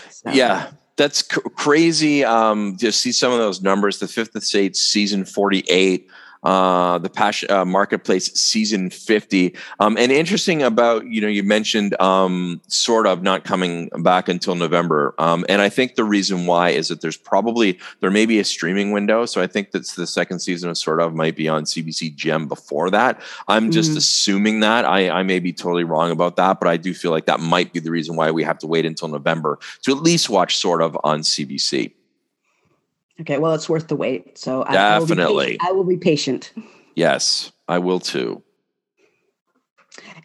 So, 0.09 0.31
yeah 0.31 0.71
that's 0.97 1.21
cr- 1.21 1.47
crazy. 1.55 2.25
Um, 2.25 2.75
to 2.77 2.91
see 2.91 3.13
some 3.13 3.31
of 3.31 3.37
those 3.37 3.61
numbers. 3.61 3.99
The 3.99 4.07
Fifth 4.07 4.35
Estate 4.35 4.75
season 4.75 5.23
forty 5.23 5.63
eight 5.69 6.09
uh, 6.43 6.97
the 6.97 7.09
Passion 7.09 7.49
uh, 7.51 7.65
Marketplace 7.65 8.33
season 8.33 8.89
50. 8.89 9.55
Um, 9.79 9.97
and 9.97 10.11
interesting 10.11 10.63
about, 10.63 11.05
you 11.05 11.21
know, 11.21 11.27
you 11.27 11.43
mentioned 11.43 11.99
um, 12.01 12.61
sort 12.67 13.07
of 13.07 13.23
not 13.23 13.43
coming 13.43 13.89
back 13.99 14.29
until 14.29 14.55
November. 14.55 15.13
Um, 15.17 15.45
and 15.49 15.61
I 15.61 15.69
think 15.69 15.95
the 15.95 16.03
reason 16.03 16.45
why 16.45 16.69
is 16.69 16.87
that 16.89 17.01
there's 17.01 17.17
probably, 17.17 17.79
there 17.99 18.11
may 18.11 18.25
be 18.25 18.39
a 18.39 18.43
streaming 18.43 18.91
window. 18.91 19.25
So 19.25 19.41
I 19.41 19.47
think 19.47 19.71
that's 19.71 19.95
the 19.95 20.07
second 20.07 20.39
season 20.39 20.69
of 20.69 20.77
sort 20.77 21.01
of 21.01 21.13
might 21.13 21.35
be 21.35 21.47
on 21.47 21.63
CBC 21.63 22.15
Gem 22.15 22.47
before 22.47 22.89
that. 22.91 23.21
I'm 23.47 23.71
just 23.71 23.91
mm-hmm. 23.91 23.97
assuming 23.97 24.59
that. 24.61 24.85
I, 24.85 25.09
I 25.09 25.23
may 25.23 25.39
be 25.39 25.53
totally 25.53 25.83
wrong 25.83 26.11
about 26.11 26.35
that, 26.37 26.59
but 26.59 26.67
I 26.67 26.77
do 26.77 26.93
feel 26.93 27.11
like 27.11 27.25
that 27.25 27.39
might 27.39 27.73
be 27.73 27.79
the 27.79 27.91
reason 27.91 28.15
why 28.15 28.31
we 28.31 28.43
have 28.43 28.59
to 28.59 28.67
wait 28.67 28.85
until 28.85 29.07
November 29.07 29.59
to 29.83 29.91
at 29.91 30.01
least 30.01 30.29
watch 30.29 30.57
sort 30.57 30.81
of 30.81 30.97
on 31.03 31.21
CBC. 31.21 31.93
Okay, 33.21 33.37
well, 33.37 33.53
it's 33.53 33.67
worth 33.67 33.87
the 33.87 33.95
wait. 33.95 34.37
So 34.37 34.63
definitely, 34.65 35.57
I 35.61 35.71
will 35.71 35.83
be 35.83 35.97
patient. 35.97 36.53
Yes, 36.95 37.51
I 37.67 37.79
will 37.79 37.99
too. 37.99 38.43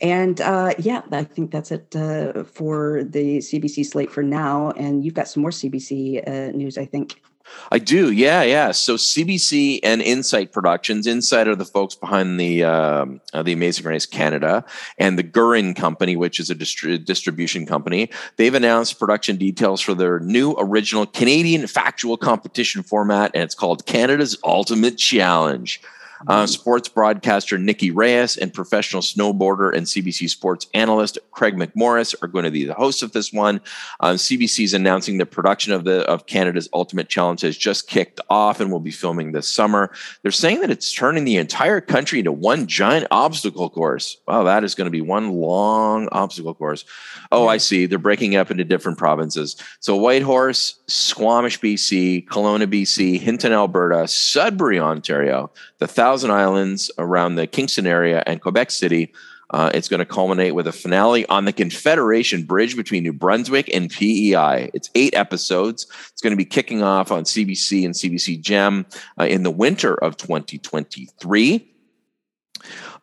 And 0.00 0.40
uh, 0.40 0.74
yeah, 0.78 1.02
I 1.12 1.24
think 1.24 1.50
that's 1.50 1.70
it 1.70 1.94
uh, 1.94 2.44
for 2.44 3.04
the 3.04 3.38
CBC 3.38 3.86
slate 3.86 4.10
for 4.10 4.22
now. 4.22 4.70
And 4.72 5.04
you've 5.04 5.14
got 5.14 5.28
some 5.28 5.42
more 5.42 5.50
CBC 5.50 6.26
uh, 6.26 6.50
news, 6.52 6.76
I 6.76 6.84
think. 6.84 7.22
I 7.70 7.78
do, 7.78 8.10
yeah, 8.10 8.42
yeah. 8.42 8.70
So 8.72 8.96
CBC 8.96 9.80
and 9.82 10.02
Insight 10.02 10.52
Productions, 10.52 11.06
Insight 11.06 11.48
are 11.48 11.56
the 11.56 11.64
folks 11.64 11.94
behind 11.94 12.38
the 12.38 12.64
um, 12.64 13.20
uh, 13.32 13.42
the 13.42 13.52
Amazing 13.52 13.86
Race 13.86 14.06
Canada, 14.06 14.64
and 14.98 15.18
the 15.18 15.24
Gurin 15.24 15.74
Company, 15.74 16.16
which 16.16 16.38
is 16.38 16.50
a 16.50 16.54
distri- 16.54 17.02
distribution 17.02 17.64
company. 17.64 18.10
They've 18.36 18.54
announced 18.54 18.98
production 18.98 19.36
details 19.36 19.80
for 19.80 19.94
their 19.94 20.20
new 20.20 20.54
original 20.58 21.06
Canadian 21.06 21.66
factual 21.66 22.16
competition 22.16 22.82
format, 22.82 23.30
and 23.34 23.42
it's 23.42 23.54
called 23.54 23.86
Canada's 23.86 24.36
Ultimate 24.44 24.98
Challenge. 24.98 25.80
Uh, 26.26 26.46
sports 26.46 26.88
broadcaster 26.88 27.58
Nikki 27.58 27.90
Reyes 27.90 28.36
and 28.36 28.52
professional 28.52 29.02
snowboarder 29.02 29.74
and 29.74 29.86
CBC 29.86 30.28
sports 30.28 30.66
analyst 30.74 31.18
Craig 31.30 31.56
McMorris 31.56 32.14
are 32.22 32.28
going 32.28 32.44
to 32.44 32.50
be 32.50 32.64
the 32.64 32.74
hosts 32.74 33.02
of 33.02 33.12
this 33.12 33.32
one. 33.32 33.60
Uh, 34.00 34.12
CBC 34.12 34.64
is 34.64 34.74
announcing 34.74 35.18
the 35.18 35.26
production 35.26 35.72
of 35.72 35.84
the 35.84 36.02
of 36.08 36.26
Canada's 36.26 36.68
Ultimate 36.72 37.08
Challenge 37.08 37.40
has 37.40 37.56
just 37.56 37.88
kicked 37.88 38.20
off 38.30 38.60
and 38.60 38.70
will 38.70 38.80
be 38.80 38.90
filming 38.90 39.32
this 39.32 39.48
summer. 39.48 39.92
They're 40.22 40.30
saying 40.30 40.60
that 40.60 40.70
it's 40.70 40.92
turning 40.92 41.24
the 41.24 41.36
entire 41.36 41.80
country 41.80 42.20
into 42.20 42.32
one 42.32 42.66
giant 42.66 43.06
obstacle 43.10 43.70
course. 43.70 44.18
Wow, 44.26 44.44
that 44.44 44.64
is 44.64 44.74
going 44.74 44.86
to 44.86 44.90
be 44.90 45.00
one 45.00 45.32
long 45.32 46.08
obstacle 46.12 46.54
course. 46.54 46.84
Oh, 47.30 47.48
I 47.48 47.58
see. 47.58 47.86
They're 47.86 47.98
breaking 47.98 48.36
up 48.36 48.50
into 48.50 48.64
different 48.64 48.98
provinces. 48.98 49.56
So 49.80 49.96
Whitehorse, 49.96 50.80
Squamish, 50.86 51.60
BC, 51.60 52.26
Kelowna, 52.26 52.66
BC, 52.66 53.18
Hinton, 53.18 53.52
Alberta, 53.52 54.06
Sudbury, 54.08 54.78
Ontario, 54.78 55.50
the 55.82 55.88
Thousand 55.88 56.30
Islands 56.30 56.92
around 56.96 57.34
the 57.34 57.48
Kingston 57.48 57.88
area, 57.88 58.22
and 58.24 58.40
Quebec 58.40 58.70
City. 58.70 59.12
Uh, 59.50 59.68
it's 59.74 59.88
going 59.88 59.98
to 59.98 60.06
culminate 60.06 60.54
with 60.54 60.68
a 60.68 60.72
finale 60.72 61.26
on 61.26 61.44
the 61.44 61.52
Confederation 61.52 62.44
Bridge 62.44 62.76
between 62.76 63.02
New 63.02 63.12
Brunswick 63.12 63.68
and 63.74 63.90
PEI. 63.90 64.70
It's 64.72 64.90
eight 64.94 65.12
episodes. 65.16 65.88
It's 66.12 66.22
going 66.22 66.30
to 66.30 66.36
be 66.36 66.44
kicking 66.44 66.84
off 66.84 67.10
on 67.10 67.24
CBC 67.24 67.84
and 67.84 67.94
CBC 67.94 68.40
Gem 68.40 68.86
uh, 69.18 69.24
in 69.24 69.42
the 69.42 69.50
winter 69.50 69.92
of 69.92 70.16
2023. 70.16 71.68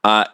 Uh, 0.05 0.25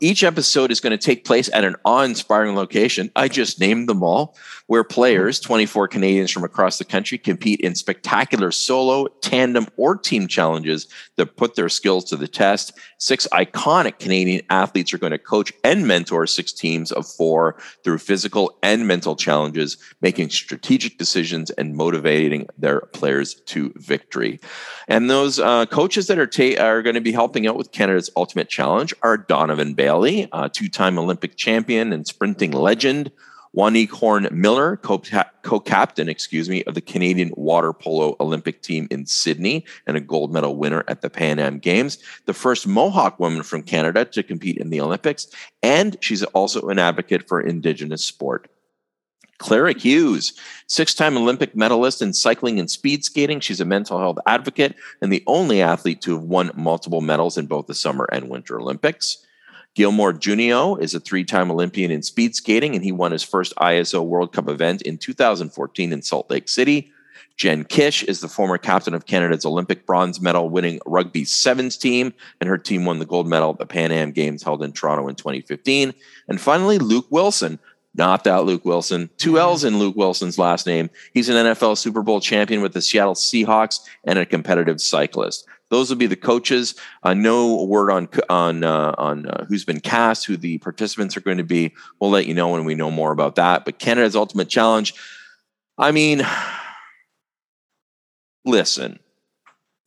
each 0.00 0.24
episode 0.24 0.70
is 0.70 0.80
going 0.80 0.96
to 0.96 1.04
take 1.04 1.24
place 1.24 1.50
at 1.52 1.64
an 1.64 1.76
awe-inspiring 1.84 2.54
location. 2.56 3.10
I 3.14 3.28
just 3.28 3.60
named 3.60 3.88
them 3.88 4.02
all, 4.02 4.36
where 4.66 4.84
players, 4.84 5.38
24 5.40 5.88
Canadians 5.88 6.30
from 6.30 6.44
across 6.44 6.78
the 6.78 6.84
country, 6.84 7.18
compete 7.18 7.60
in 7.60 7.74
spectacular 7.74 8.50
solo, 8.50 9.06
tandem, 9.20 9.68
or 9.76 9.96
team 9.96 10.26
challenges 10.26 10.88
that 11.16 11.36
put 11.36 11.54
their 11.54 11.68
skills 11.68 12.04
to 12.06 12.16
the 12.16 12.28
test. 12.28 12.72
Six 12.98 13.28
iconic 13.32 13.98
Canadian 13.98 14.42
athletes 14.50 14.92
are 14.94 14.98
going 14.98 15.12
to 15.12 15.18
coach 15.18 15.52
and 15.62 15.86
mentor 15.86 16.26
six 16.26 16.52
teams 16.52 16.90
of 16.92 17.06
four 17.06 17.56
through 17.84 17.98
physical 17.98 18.58
and 18.62 18.86
mental 18.86 19.16
challenges, 19.16 19.76
making 20.00 20.30
strategic 20.30 20.98
decisions 20.98 21.50
and 21.50 21.76
motivating 21.76 22.48
their 22.58 22.80
players 22.92 23.34
to 23.34 23.72
victory. 23.76 24.40
And 24.88 25.10
those 25.10 25.38
uh, 25.38 25.66
coaches 25.66 26.06
that 26.06 26.18
are 26.18 26.26
ta- 26.26 26.60
are 26.62 26.82
going 26.82 26.94
to 26.94 27.00
be 27.00 27.12
helping 27.12 27.46
out 27.46 27.56
with 27.56 27.72
Canada's 27.72 28.10
Ultimate 28.16 28.48
Challenge 28.48 28.94
are 29.02 29.16
Donovan 29.16 29.74
Bailey, 29.76 30.28
a 30.32 30.48
two-time 30.48 30.98
Olympic 30.98 31.36
champion 31.36 31.92
and 31.92 32.06
sprinting 32.06 32.52
legend. 32.52 33.12
Waneek 33.56 33.90
Horn 33.90 34.28
Miller, 34.32 34.76
co 34.76 35.60
captain, 35.60 36.08
excuse 36.10 36.48
me, 36.48 36.62
of 36.64 36.74
the 36.74 36.82
Canadian 36.82 37.32
water 37.36 37.72
polo 37.72 38.14
Olympic 38.20 38.60
team 38.60 38.86
in 38.90 39.06
Sydney 39.06 39.64
and 39.86 39.96
a 39.96 40.00
gold 40.00 40.30
medal 40.30 40.56
winner 40.56 40.84
at 40.88 41.00
the 41.00 41.08
Pan 41.08 41.38
Am 41.38 41.58
Games, 41.58 41.96
the 42.26 42.34
first 42.34 42.66
Mohawk 42.66 43.18
woman 43.18 43.42
from 43.42 43.62
Canada 43.62 44.04
to 44.04 44.22
compete 44.22 44.58
in 44.58 44.68
the 44.68 44.80
Olympics, 44.80 45.26
and 45.62 45.96
she's 46.00 46.22
also 46.22 46.68
an 46.68 46.78
advocate 46.78 47.26
for 47.26 47.40
Indigenous 47.40 48.04
sport. 48.04 48.50
Clara 49.38 49.72
Hughes, 49.72 50.32
six 50.66 50.94
time 50.94 51.16
Olympic 51.16 51.54
medalist 51.54 52.00
in 52.02 52.12
cycling 52.12 52.58
and 52.58 52.70
speed 52.70 53.04
skating. 53.04 53.40
She's 53.40 53.60
a 53.60 53.66
mental 53.66 53.98
health 53.98 54.18
advocate 54.26 54.74
and 55.00 55.12
the 55.12 55.22
only 55.26 55.60
athlete 55.60 56.00
to 56.02 56.14
have 56.14 56.22
won 56.22 56.50
multiple 56.54 57.00
medals 57.00 57.36
in 57.36 57.46
both 57.46 57.66
the 57.66 57.74
Summer 57.74 58.08
and 58.12 58.30
Winter 58.30 58.58
Olympics. 58.58 59.25
Gilmore 59.76 60.14
Junio 60.14 60.76
is 60.76 60.94
a 60.94 61.00
three 61.00 61.22
time 61.22 61.50
Olympian 61.50 61.90
in 61.90 62.02
speed 62.02 62.34
skating, 62.34 62.74
and 62.74 62.82
he 62.82 62.92
won 62.92 63.12
his 63.12 63.22
first 63.22 63.54
ISU 63.56 64.02
World 64.02 64.32
Cup 64.32 64.48
event 64.48 64.80
in 64.82 64.96
2014 64.96 65.92
in 65.92 66.00
Salt 66.00 66.30
Lake 66.30 66.48
City. 66.48 66.90
Jen 67.36 67.62
Kish 67.64 68.02
is 68.02 68.22
the 68.22 68.28
former 68.28 68.56
captain 68.56 68.94
of 68.94 69.04
Canada's 69.04 69.44
Olympic 69.44 69.84
bronze 69.84 70.18
medal 70.18 70.48
winning 70.48 70.80
rugby 70.86 71.26
sevens 71.26 71.76
team, 71.76 72.14
and 72.40 72.48
her 72.48 72.56
team 72.56 72.86
won 72.86 73.00
the 73.00 73.04
gold 73.04 73.28
medal 73.28 73.50
at 73.50 73.58
the 73.58 73.66
Pan 73.66 73.92
Am 73.92 74.12
Games 74.12 74.42
held 74.42 74.62
in 74.62 74.72
Toronto 74.72 75.08
in 75.08 75.14
2015. 75.14 75.92
And 76.26 76.40
finally, 76.40 76.78
Luke 76.78 77.08
Wilson, 77.10 77.58
not 77.94 78.24
that 78.24 78.44
Luke 78.44 78.64
Wilson. 78.64 79.10
Two 79.18 79.32
mm-hmm. 79.32 79.38
L's 79.38 79.64
in 79.64 79.78
Luke 79.78 79.96
Wilson's 79.96 80.38
last 80.38 80.66
name. 80.66 80.88
He's 81.12 81.28
an 81.28 81.36
NFL 81.36 81.76
Super 81.76 82.02
Bowl 82.02 82.22
champion 82.22 82.62
with 82.62 82.72
the 82.72 82.80
Seattle 82.80 83.14
Seahawks 83.14 83.80
and 84.04 84.18
a 84.18 84.24
competitive 84.24 84.80
cyclist. 84.80 85.46
Those 85.70 85.90
will 85.90 85.96
be 85.96 86.06
the 86.06 86.16
coaches. 86.16 86.74
Uh, 87.02 87.14
no 87.14 87.64
word 87.64 87.90
on 87.90 88.08
on 88.28 88.62
uh, 88.62 88.94
on 88.98 89.26
uh, 89.26 89.46
who's 89.48 89.64
been 89.64 89.80
cast, 89.80 90.26
who 90.26 90.36
the 90.36 90.58
participants 90.58 91.16
are 91.16 91.20
going 91.20 91.38
to 91.38 91.44
be. 91.44 91.74
We'll 92.00 92.10
let 92.10 92.26
you 92.26 92.34
know 92.34 92.50
when 92.50 92.64
we 92.64 92.74
know 92.74 92.90
more 92.90 93.12
about 93.12 93.34
that. 93.36 93.64
But 93.64 93.78
Canada's 93.78 94.16
Ultimate 94.16 94.48
Challenge. 94.48 94.94
I 95.78 95.90
mean, 95.90 96.26
listen. 98.44 99.00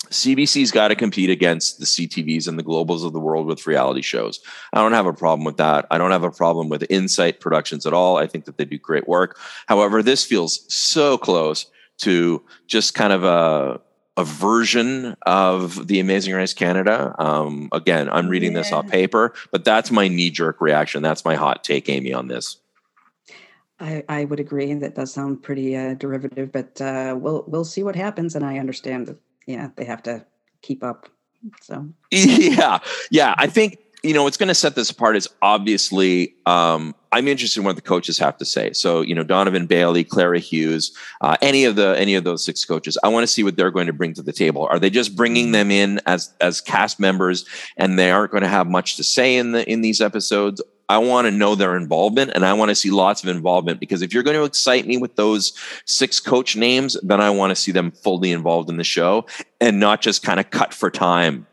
CBC's 0.07 0.71
got 0.71 0.87
to 0.87 0.95
compete 0.95 1.29
against 1.29 1.77
the 1.77 1.85
CTVs 1.85 2.47
and 2.47 2.57
the 2.57 2.63
globals 2.63 3.05
of 3.05 3.13
the 3.13 3.19
world 3.19 3.45
with 3.45 3.67
reality 3.67 4.01
shows. 4.01 4.39
I 4.73 4.81
don't 4.81 4.93
have 4.93 5.05
a 5.05 5.13
problem 5.13 5.45
with 5.45 5.57
that. 5.57 5.85
I 5.91 5.99
don't 5.99 6.09
have 6.09 6.23
a 6.23 6.31
problem 6.31 6.67
with 6.67 6.83
Insight 6.89 7.39
Productions 7.39 7.85
at 7.85 7.93
all. 7.93 8.17
I 8.17 8.25
think 8.25 8.45
that 8.45 8.57
they 8.57 8.65
do 8.65 8.79
great 8.79 9.07
work. 9.07 9.37
However, 9.67 10.01
this 10.01 10.25
feels 10.25 10.65
so 10.73 11.15
close 11.15 11.67
to 11.99 12.41
just 12.65 12.95
kind 12.95 13.13
of 13.13 13.23
a 13.23 13.81
a 14.19 14.23
version 14.25 15.15
of 15.21 15.87
the 15.87 16.01
Amazing 16.01 16.33
Race 16.33 16.53
Canada. 16.53 17.15
Um, 17.17 17.69
again, 17.71 18.09
I'm 18.09 18.27
reading 18.27 18.51
yeah. 18.51 18.59
this 18.59 18.73
off 18.73 18.85
paper, 18.89 19.33
but 19.49 19.63
that's 19.63 19.91
my 19.91 20.09
knee 20.09 20.29
jerk 20.29 20.59
reaction. 20.59 21.01
That's 21.01 21.23
my 21.23 21.35
hot 21.35 21.63
take, 21.63 21.87
Amy, 21.87 22.11
on 22.11 22.27
this. 22.27 22.57
I, 23.79 24.03
I 24.09 24.25
would 24.25 24.41
agree. 24.41 24.73
That 24.73 24.95
does 24.95 25.13
sound 25.13 25.41
pretty 25.41 25.77
uh, 25.77 25.93
derivative, 25.93 26.51
but 26.51 26.81
uh, 26.81 27.15
we'll 27.17 27.45
we'll 27.47 27.63
see 27.63 27.81
what 27.81 27.95
happens. 27.95 28.35
And 28.35 28.45
I 28.45 28.59
understand 28.59 29.07
that 29.07 29.17
yeah, 29.47 29.69
they 29.77 29.85
have 29.85 30.03
to 30.03 30.25
keep 30.61 30.83
up. 30.83 31.07
So 31.61 31.87
yeah, 32.11 32.79
yeah. 33.09 33.35
I 33.37 33.47
think 33.47 33.79
you 34.03 34.13
know 34.13 34.23
what's 34.23 34.37
going 34.37 34.47
to 34.47 34.55
set 34.55 34.75
this 34.75 34.89
apart 34.89 35.17
is 35.17 35.27
obviously 35.41 36.33
um, 36.45 36.95
I'm 37.11 37.27
interested 37.27 37.59
in 37.59 37.65
what 37.65 37.75
the 37.75 37.81
coaches 37.81 38.17
have 38.19 38.37
to 38.37 38.45
say. 38.45 38.71
So 38.73 39.01
you 39.01 39.13
know 39.13 39.23
Donovan 39.23 39.65
Bailey, 39.65 40.03
Clara 40.03 40.39
Hughes, 40.39 40.95
uh, 41.21 41.35
any 41.41 41.65
of 41.65 41.75
the 41.75 41.97
any 41.97 42.15
of 42.15 42.23
those 42.23 42.43
six 42.43 42.63
coaches. 42.63 42.97
I 43.03 43.09
want 43.09 43.23
to 43.23 43.27
see 43.27 43.43
what 43.43 43.57
they're 43.57 43.71
going 43.71 43.87
to 43.87 43.93
bring 43.93 44.13
to 44.13 44.21
the 44.21 44.33
table. 44.33 44.67
Are 44.69 44.79
they 44.79 44.89
just 44.89 45.15
bringing 45.15 45.51
them 45.51 45.71
in 45.71 45.99
as 46.05 46.33
as 46.39 46.61
cast 46.61 46.99
members 46.99 47.45
and 47.77 47.99
they 47.99 48.11
aren't 48.11 48.31
going 48.31 48.43
to 48.43 48.49
have 48.49 48.67
much 48.67 48.95
to 48.97 49.03
say 49.03 49.35
in 49.35 49.51
the 49.51 49.69
in 49.69 49.81
these 49.81 50.01
episodes? 50.01 50.61
I 50.87 50.97
want 50.97 51.27
to 51.27 51.31
know 51.31 51.53
their 51.53 51.77
involvement 51.77 52.31
and 52.33 52.43
I 52.43 52.53
want 52.53 52.69
to 52.69 52.75
see 52.75 52.89
lots 52.89 53.21
of 53.21 53.29
involvement 53.29 53.79
because 53.79 54.01
if 54.01 54.11
you're 54.11 54.23
going 54.23 54.37
to 54.37 54.43
excite 54.43 54.87
me 54.87 54.97
with 54.97 55.17
those 55.17 55.53
six 55.85 56.19
coach 56.19 56.55
names, 56.55 56.97
then 57.03 57.21
I 57.21 57.29
want 57.29 57.51
to 57.51 57.55
see 57.55 57.71
them 57.71 57.91
fully 57.91 58.31
involved 58.31 58.71
in 58.71 58.77
the 58.77 58.83
show 58.83 59.27
and 59.61 59.79
not 59.79 60.01
just 60.01 60.23
kind 60.23 60.39
of 60.39 60.49
cut 60.49 60.73
for 60.73 60.89
time. 60.89 61.45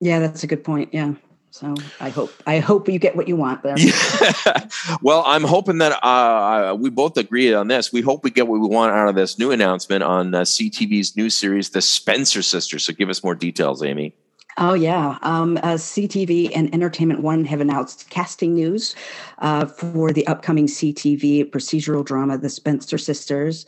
Yeah, 0.00 0.20
that's 0.20 0.44
a 0.44 0.46
good 0.46 0.62
point. 0.62 0.90
Yeah. 0.94 1.14
So 1.50 1.74
I 2.00 2.10
hope 2.10 2.32
I 2.46 2.58
hope 2.58 2.88
you 2.88 2.98
get 2.98 3.16
what 3.16 3.26
you 3.26 3.36
want 3.36 3.62
there. 3.62 3.78
Yeah. 3.78 4.68
well, 5.02 5.22
I'm 5.26 5.44
hoping 5.44 5.78
that 5.78 5.92
uh, 6.04 6.76
we 6.78 6.90
both 6.90 7.16
agree 7.16 7.52
on 7.54 7.68
this. 7.68 7.92
We 7.92 8.00
hope 8.00 8.22
we 8.22 8.30
get 8.30 8.46
what 8.46 8.60
we 8.60 8.68
want 8.68 8.92
out 8.92 9.08
of 9.08 9.14
this 9.14 9.38
new 9.38 9.50
announcement 9.50 10.02
on 10.02 10.34
uh, 10.34 10.42
CTV's 10.42 11.16
new 11.16 11.30
series, 11.30 11.70
The 11.70 11.80
Spencer 11.80 12.42
Sisters. 12.42 12.84
So 12.84 12.92
give 12.92 13.08
us 13.08 13.24
more 13.24 13.34
details, 13.34 13.82
Amy. 13.82 14.14
Oh, 14.60 14.74
yeah. 14.74 15.18
Um, 15.22 15.56
uh, 15.58 15.74
CTV 15.74 16.50
and 16.54 16.72
Entertainment 16.74 17.22
One 17.22 17.44
have 17.44 17.60
announced 17.60 18.10
casting 18.10 18.54
news 18.54 18.96
uh, 19.38 19.66
for 19.66 20.12
the 20.12 20.26
upcoming 20.26 20.66
CTV 20.66 21.48
procedural 21.50 22.04
drama, 22.04 22.38
The 22.38 22.50
Spencer 22.50 22.98
Sisters. 22.98 23.66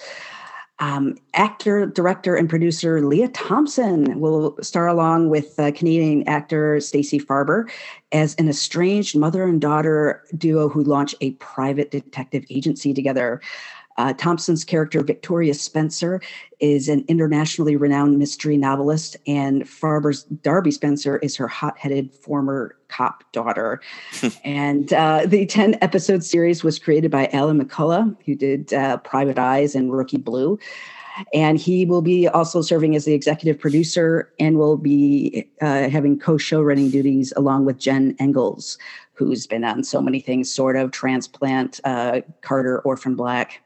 Um, 0.81 1.19
actor, 1.35 1.85
director, 1.85 2.35
and 2.35 2.49
producer 2.49 3.07
Lea 3.07 3.29
Thompson 3.29 4.19
will 4.19 4.57
star 4.63 4.89
along 4.89 5.29
with 5.29 5.59
uh, 5.61 5.73
Canadian 5.73 6.27
actor 6.27 6.81
Stacey 6.81 7.21
Farber 7.21 7.71
as 8.13 8.35
an 8.37 8.49
estranged 8.49 9.15
mother 9.15 9.45
and 9.45 9.61
daughter 9.61 10.25
duo 10.39 10.71
who 10.71 10.83
launch 10.83 11.15
a 11.21 11.33
private 11.33 11.91
detective 11.91 12.45
agency 12.49 12.95
together. 12.95 13.43
Uh, 14.01 14.15
Thompson's 14.15 14.65
character, 14.65 15.03
Victoria 15.03 15.53
Spencer, 15.53 16.23
is 16.59 16.89
an 16.89 17.05
internationally 17.07 17.77
renowned 17.77 18.19
mystery 18.19 18.57
novelist, 18.57 19.15
and 19.27 19.69
Farber's 19.69 20.23
Darby 20.25 20.71
Spencer 20.71 21.19
is 21.19 21.37
her 21.37 21.47
hot 21.47 21.77
headed 21.77 22.11
former 22.15 22.79
cop 22.89 23.31
daughter. 23.33 23.83
and 24.45 24.95
uh, 24.95 25.27
the 25.27 25.45
10 25.45 25.77
episode 25.83 26.25
series 26.25 26.65
was 26.65 26.79
created 26.79 27.11
by 27.11 27.29
Alan 27.35 27.63
McCullough, 27.63 28.17
who 28.25 28.35
did 28.35 28.73
uh, 28.73 28.97
Private 28.97 29.39
Eyes 29.39 29.75
and 29.75 29.93
Rookie 29.93 30.17
Blue. 30.17 30.59
And 31.33 31.59
he 31.59 31.85
will 31.85 32.03
be 32.03 32.29
also 32.29 32.63
serving 32.63 32.97
as 32.97 33.05
the 33.05 33.15
executive 33.15 33.61
producer 33.61 34.33
and 34.39 34.59
will 34.59 34.77
be 34.77 35.49
uh, 35.61 35.89
having 35.89 36.19
co 36.19 36.37
show 36.37 36.63
running 36.63 36.91
duties 36.91 37.33
along 37.37 37.65
with 37.65 37.79
Jen 37.79 38.17
Engels, 38.19 38.79
who's 39.15 39.47
been 39.47 39.65
on 39.65 39.85
so 39.85 40.01
many 40.01 40.21
things, 40.21 40.51
sort 40.51 40.77
of 40.77 40.91
transplant, 40.91 41.81
uh, 41.85 42.21
Carter, 42.43 42.81
Orphan 42.81 43.15
Black. 43.15 43.63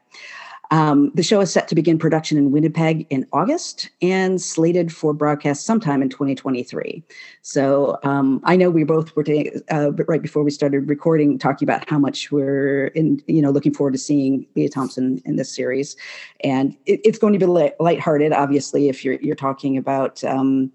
Um, 0.71 1.11
the 1.13 1.23
show 1.23 1.41
is 1.41 1.51
set 1.51 1.67
to 1.67 1.75
begin 1.75 1.97
production 1.97 2.37
in 2.37 2.51
Winnipeg 2.51 3.05
in 3.09 3.25
August 3.33 3.89
and 4.01 4.41
slated 4.41 4.91
for 4.91 5.13
broadcast 5.13 5.65
sometime 5.65 6.01
in 6.01 6.09
2023. 6.09 7.03
So 7.41 7.99
um, 8.03 8.41
I 8.43 8.55
know 8.55 8.69
we 8.69 8.83
both 8.83 9.15
were 9.15 9.25
uh, 9.71 9.91
right 10.07 10.21
before 10.21 10.43
we 10.43 10.51
started 10.51 10.89
recording 10.89 11.37
talking 11.37 11.65
about 11.65 11.87
how 11.89 11.99
much 11.99 12.31
we're 12.31 12.87
in, 12.87 13.21
you 13.27 13.41
know, 13.41 13.51
looking 13.51 13.73
forward 13.73 13.93
to 13.93 13.99
seeing 13.99 14.45
Lea 14.55 14.69
Thompson 14.69 15.21
in 15.25 15.35
this 15.35 15.53
series, 15.53 15.95
and 16.43 16.75
it, 16.85 16.99
it's 17.03 17.17
going 17.17 17.33
to 17.33 17.39
be 17.39 17.45
light, 17.45 17.73
lighthearted. 17.79 18.33
Obviously, 18.33 18.89
if 18.89 19.05
you're 19.05 19.15
you're 19.15 19.35
talking 19.35 19.77
about 19.77 20.23
um, 20.23 20.71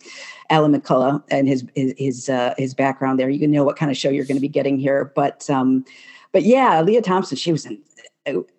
Alan 0.50 0.74
McCullough 0.74 1.22
and 1.30 1.48
his 1.48 1.64
his 1.74 1.94
his, 1.98 2.28
uh, 2.28 2.54
his 2.56 2.74
background 2.74 3.18
there, 3.18 3.28
you 3.28 3.38
can 3.38 3.50
know 3.50 3.64
what 3.64 3.76
kind 3.76 3.90
of 3.90 3.96
show 3.96 4.10
you're 4.10 4.24
going 4.24 4.36
to 4.36 4.40
be 4.40 4.48
getting 4.48 4.78
here. 4.78 5.12
But 5.14 5.48
um, 5.50 5.84
but 6.32 6.42
yeah, 6.42 6.80
Lea 6.82 7.00
Thompson, 7.00 7.36
she 7.36 7.52
was 7.52 7.66
in 7.66 7.82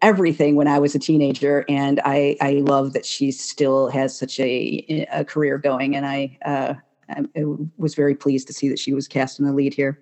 everything 0.02 0.56
when 0.56 0.68
I 0.68 0.80
was 0.80 0.96
a 0.96 1.00
teenager, 1.00 1.66
and 1.70 2.00
I 2.04 2.36
I 2.42 2.54
love 2.54 2.94
that 2.94 3.06
she 3.06 3.32
still 3.32 3.90
has 3.90 4.18
such 4.18 4.40
a 4.40 5.08
a 5.12 5.24
career 5.24 5.58
going, 5.58 5.96
and 5.96 6.06
I 6.06 6.38
uh, 6.46 6.74
I 7.10 7.44
was 7.78 7.96
very 7.96 8.16
pleased 8.16 8.48
to 8.48 8.54
see 8.54 8.70
that 8.70 8.80
she 8.80 8.94
was 8.94 9.08
cast 9.08 9.40
in 9.40 9.46
the 9.46 9.54
lead 9.54 9.74
here. 9.74 10.00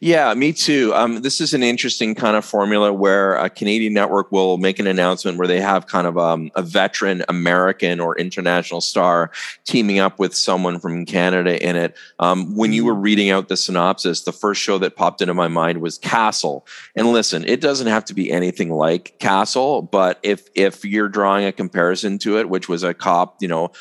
Yeah, 0.00 0.34
me 0.34 0.52
too. 0.52 0.92
Um, 0.94 1.22
this 1.22 1.40
is 1.40 1.54
an 1.54 1.62
interesting 1.62 2.14
kind 2.14 2.36
of 2.36 2.44
formula 2.44 2.92
where 2.92 3.36
a 3.36 3.48
Canadian 3.48 3.94
network 3.94 4.30
will 4.30 4.58
make 4.58 4.78
an 4.78 4.86
announcement 4.86 5.38
where 5.38 5.48
they 5.48 5.60
have 5.60 5.86
kind 5.86 6.06
of 6.06 6.18
um, 6.18 6.50
a 6.54 6.62
veteran 6.62 7.24
American 7.28 7.98
or 8.00 8.16
international 8.18 8.82
star 8.82 9.30
teaming 9.64 10.00
up 10.00 10.18
with 10.18 10.34
someone 10.34 10.78
from 10.78 11.06
Canada 11.06 11.62
in 11.66 11.76
it. 11.76 11.96
Um, 12.18 12.54
when 12.54 12.72
you 12.74 12.84
were 12.84 12.92
mm-hmm. 12.92 13.02
reading 13.02 13.30
out 13.30 13.48
the 13.48 13.56
synopsis, 13.56 14.22
the 14.22 14.32
first 14.32 14.60
show 14.60 14.76
that 14.78 14.96
popped 14.96 15.22
into 15.22 15.34
my 15.34 15.48
mind 15.48 15.80
was 15.80 15.96
Castle. 15.96 16.66
And 16.94 17.12
listen, 17.12 17.44
it 17.46 17.62
doesn't 17.62 17.86
have 17.86 18.04
to 18.06 18.14
be 18.14 18.30
anything 18.30 18.70
like 18.70 19.18
Castle, 19.18 19.80
but 19.80 20.18
if 20.22 20.48
if 20.54 20.84
you're 20.84 21.08
drawing 21.08 21.46
a 21.46 21.52
comparison 21.52 22.18
to 22.18 22.38
it, 22.38 22.50
which 22.50 22.68
was 22.68 22.82
a 22.82 22.92
cop, 22.92 23.40
you 23.40 23.48
know 23.48 23.72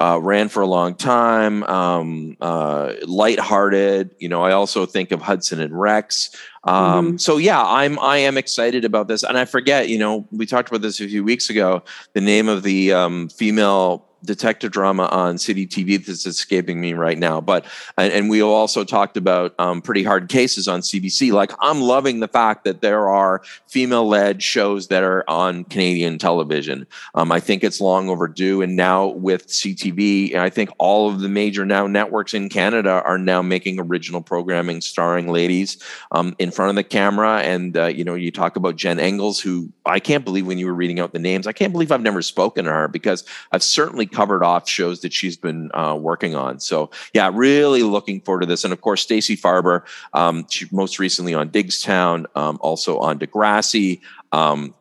uh, 0.00 0.18
ran 0.20 0.48
for 0.48 0.62
a 0.62 0.66
long 0.66 0.94
time, 0.94 1.62
um, 1.64 2.36
uh, 2.40 2.94
lighthearted. 3.02 4.14
You 4.18 4.28
know, 4.28 4.42
I 4.42 4.52
also 4.52 4.86
think 4.86 5.12
of 5.12 5.20
Hudson 5.20 5.60
and 5.60 5.78
Rex. 5.78 6.34
Um, 6.64 7.08
mm-hmm. 7.08 7.16
So 7.18 7.36
yeah, 7.36 7.62
I'm 7.62 7.98
I 7.98 8.18
am 8.18 8.38
excited 8.38 8.84
about 8.84 9.08
this, 9.08 9.22
and 9.22 9.36
I 9.36 9.44
forget. 9.44 9.88
You 9.88 9.98
know, 9.98 10.26
we 10.30 10.46
talked 10.46 10.68
about 10.68 10.82
this 10.82 11.00
a 11.00 11.08
few 11.08 11.24
weeks 11.24 11.50
ago. 11.50 11.82
The 12.14 12.20
name 12.20 12.48
of 12.48 12.62
the 12.62 12.92
um, 12.92 13.28
female 13.28 14.06
detective 14.24 14.70
drama 14.70 15.06
on 15.06 15.38
City 15.38 15.66
TV 15.66 16.04
that's 16.04 16.26
escaping 16.26 16.80
me 16.80 16.94
right 16.94 17.18
now. 17.18 17.40
But 17.40 17.64
and, 17.96 18.30
we 18.30 18.40
also 18.40 18.84
talked 18.84 19.16
about 19.16 19.54
um, 19.58 19.82
pretty 19.82 20.04
hard 20.04 20.28
cases 20.28 20.68
on 20.68 20.80
CBC. 20.80 21.32
Like 21.32 21.52
I'm 21.60 21.80
loving 21.80 22.20
the 22.20 22.28
fact 22.28 22.64
that 22.64 22.80
there 22.80 23.10
are 23.10 23.42
female-led 23.66 24.42
shows 24.42 24.88
that 24.88 25.02
are 25.02 25.28
on 25.28 25.64
Canadian 25.64 26.18
television. 26.18 26.86
Um, 27.14 27.32
I 27.32 27.40
think 27.40 27.64
it's 27.64 27.80
long 27.80 28.08
overdue, 28.08 28.62
and 28.62 28.76
now 28.76 29.08
with 29.08 29.48
CTV, 29.48 30.34
I 30.34 30.50
think 30.50 30.70
all 30.78 31.08
of 31.08 31.20
the 31.20 31.28
major 31.28 31.66
now 31.66 31.86
networks 31.86 32.32
in 32.32 32.48
Canada 32.48 33.02
are 33.04 33.18
now 33.18 33.42
making 33.42 33.80
original 33.80 34.22
programming 34.22 34.80
starring 34.80 35.28
ladies 35.28 35.82
um, 36.12 36.34
in 36.38 36.50
front 36.50 36.70
of 36.70 36.76
the 36.76 36.84
camera. 36.84 37.40
And 37.40 37.76
uh, 37.76 37.86
you 37.86 38.04
know, 38.04 38.14
you 38.14 38.30
talk 38.30 38.56
about 38.56 38.76
Jen 38.76 39.00
Engels, 39.00 39.40
who 39.40 39.70
I 39.84 39.98
can't 39.98 40.24
believe 40.24 40.46
when 40.46 40.58
you 40.58 40.66
were 40.66 40.74
reading 40.74 41.00
out 41.00 41.12
the 41.12 41.18
names, 41.18 41.46
I 41.46 41.52
can't 41.52 41.72
believe 41.72 41.90
I've 41.90 42.02
never 42.02 42.22
spoken 42.22 42.64
to 42.64 42.72
her 42.72 42.88
because 42.88 43.24
I've 43.50 43.62
certainly 43.62 44.06
covered 44.12 44.44
off 44.44 44.68
shows 44.68 45.00
that 45.00 45.12
she's 45.12 45.36
been 45.36 45.70
uh, 45.74 45.96
working 45.98 46.34
on. 46.34 46.60
So 46.60 46.90
yeah, 47.14 47.30
really 47.32 47.82
looking 47.82 48.20
forward 48.20 48.40
to 48.40 48.46
this. 48.46 48.64
And 48.64 48.72
of 48.72 48.80
course, 48.80 49.02
Stacey 49.02 49.36
Farber, 49.36 49.82
um, 50.12 50.46
she 50.48 50.66
most 50.70 50.98
recently 50.98 51.34
on 51.34 51.50
Diggstown, 51.50 52.26
um, 52.36 52.58
also 52.60 52.98
on 52.98 53.18
Degrassi. 53.18 54.00
Um, 54.32 54.74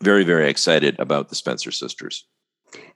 very, 0.00 0.24
very 0.24 0.48
excited 0.48 0.98
about 0.98 1.28
the 1.28 1.34
Spencer 1.34 1.70
sisters. 1.70 2.24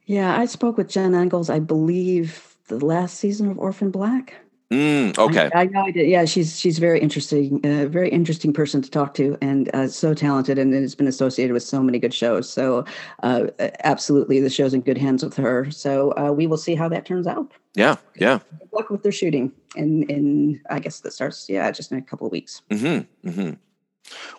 Yeah, 0.07 0.39
I 0.39 0.47
spoke 0.47 0.77
with 0.77 0.89
Jen 0.89 1.15
Engels, 1.15 1.51
I 1.51 1.59
believe, 1.59 2.57
the 2.69 2.85
last 2.85 3.19
season 3.19 3.51
of 3.51 3.59
Orphan 3.59 3.91
Black. 3.91 4.44
Mm, 4.75 5.17
okay. 5.19 5.51
I, 5.55 5.63
I, 5.63 5.65
know 5.67 5.83
I 5.83 5.93
did. 5.93 6.09
Yeah, 6.09 6.25
she's 6.25 6.59
she's 6.59 6.79
very 6.79 6.99
interesting, 7.01 7.61
uh, 7.65 7.87
very 7.87 8.09
interesting 8.09 8.53
person 8.53 8.83
to 8.83 8.91
talk 8.91 9.15
to, 9.15 9.39
and 9.41 9.73
uh, 9.73 9.87
so 9.87 10.15
talented, 10.15 10.59
and 10.59 10.75
has 10.75 10.97
been 10.97 11.07
associated 11.07 11.53
with 11.53 11.63
so 11.63 11.81
many 11.81 12.01
good 12.01 12.13
shows. 12.13 12.51
So, 12.51 12.85
uh, 13.23 13.47
absolutely, 13.85 14.41
the 14.41 14.51
show's 14.51 14.75
in 14.75 14.81
good 14.81 14.99
hands 14.99 15.23
with 15.23 15.37
her. 15.37 15.71
So 15.71 16.13
uh, 16.17 16.33
we 16.33 16.49
will 16.49 16.57
see 16.57 16.75
how 16.75 16.89
that 16.89 17.07
turns 17.07 17.29
out. 17.29 17.53
Yeah, 17.75 17.97
yeah. 18.17 18.41
Good 18.59 18.69
luck 18.73 18.91
with 18.91 19.05
their 19.05 19.13
shooting, 19.13 19.53
in 19.77 20.03
in 20.11 20.61
I 20.71 20.81
guess 20.81 21.01
that 21.01 21.13
starts 21.13 21.49
yeah 21.49 21.71
just 21.71 21.93
in 21.93 21.99
a 21.99 22.03
couple 22.03 22.27
of 22.27 22.33
weeks. 22.33 22.63
Mm-hmm, 22.71 23.29
mm-hmm. 23.29 23.51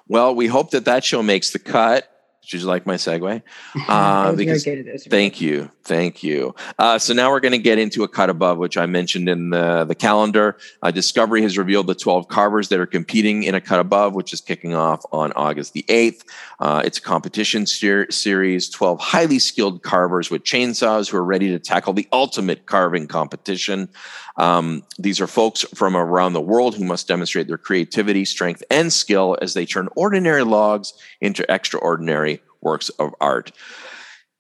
Well, 0.10 0.36
we 0.36 0.48
hope 0.48 0.72
that 0.72 0.84
that 0.84 1.06
show 1.06 1.24
makes 1.24 1.52
the 1.52 1.60
cut. 1.60 2.10
Did 2.50 2.62
you 2.62 2.68
like 2.68 2.86
my 2.86 2.96
segue? 2.96 3.42
Uh, 3.88 4.32
because, 4.34 4.64
thank 5.10 5.40
you, 5.40 5.70
thank 5.84 6.24
you. 6.24 6.56
Uh, 6.80 6.98
so 6.98 7.14
now 7.14 7.30
we're 7.30 7.40
going 7.40 7.52
to 7.52 7.58
get 7.58 7.78
into 7.78 8.04
a 8.04 8.08
cut 8.08 8.30
above, 8.30 8.58
which 8.58 8.78
I 8.78 8.86
mentioned 8.86 9.30
in 9.30 9.52
the 9.52 9.86
the 9.86 9.94
calendar. 9.96 10.58
Uh, 10.82 10.92
Discovery 10.92 11.42
has 11.44 11.58
revealed 11.58 11.88
the 11.88 11.96
12 11.96 12.28
carvers 12.28 12.70
that 12.70 12.80
are 12.80 12.86
competing 12.86 13.44
in 13.44 13.54
a 13.54 13.62
cut 13.62 13.80
above, 13.80 14.16
which 14.16 14.34
is 14.34 14.42
kicking 14.42 14.74
off 14.74 15.04
on 15.12 15.32
August 15.34 15.74
the 15.74 15.84
8th. 15.84 16.24
Uh, 16.60 16.82
it's 16.84 16.98
a 16.98 17.02
competition 17.02 17.66
ser- 17.66 18.10
series, 18.10 18.70
12 18.70 19.00
highly 19.00 19.40
skilled 19.40 19.84
carvers 19.84 20.32
with 20.32 20.44
chainsaws 20.44 21.10
who 21.10 21.18
are 21.18 21.24
ready 21.24 21.50
to 21.50 21.60
tackle 21.60 21.94
the 21.94 22.08
ultimate 22.12 22.66
carving 22.66 23.08
competition. 23.08 23.90
Um, 24.38 24.84
these 24.98 25.22
are 25.22 25.28
folks 25.28 25.62
from 25.74 25.96
around 25.96 26.34
the 26.34 26.42
world 26.42 26.76
who 26.76 26.84
must 26.84 27.08
demonstrate 27.08 27.48
their 27.48 27.58
creativity, 27.58 28.26
strength, 28.26 28.64
and 28.70 28.92
skill 28.92 29.38
as 29.42 29.54
they 29.54 29.66
turn 29.66 29.88
ordinary 29.96 30.44
logs 30.44 30.94
into 31.22 31.50
extraordinary 31.50 32.35
works 32.62 32.90
of 32.90 33.14
art. 33.20 33.52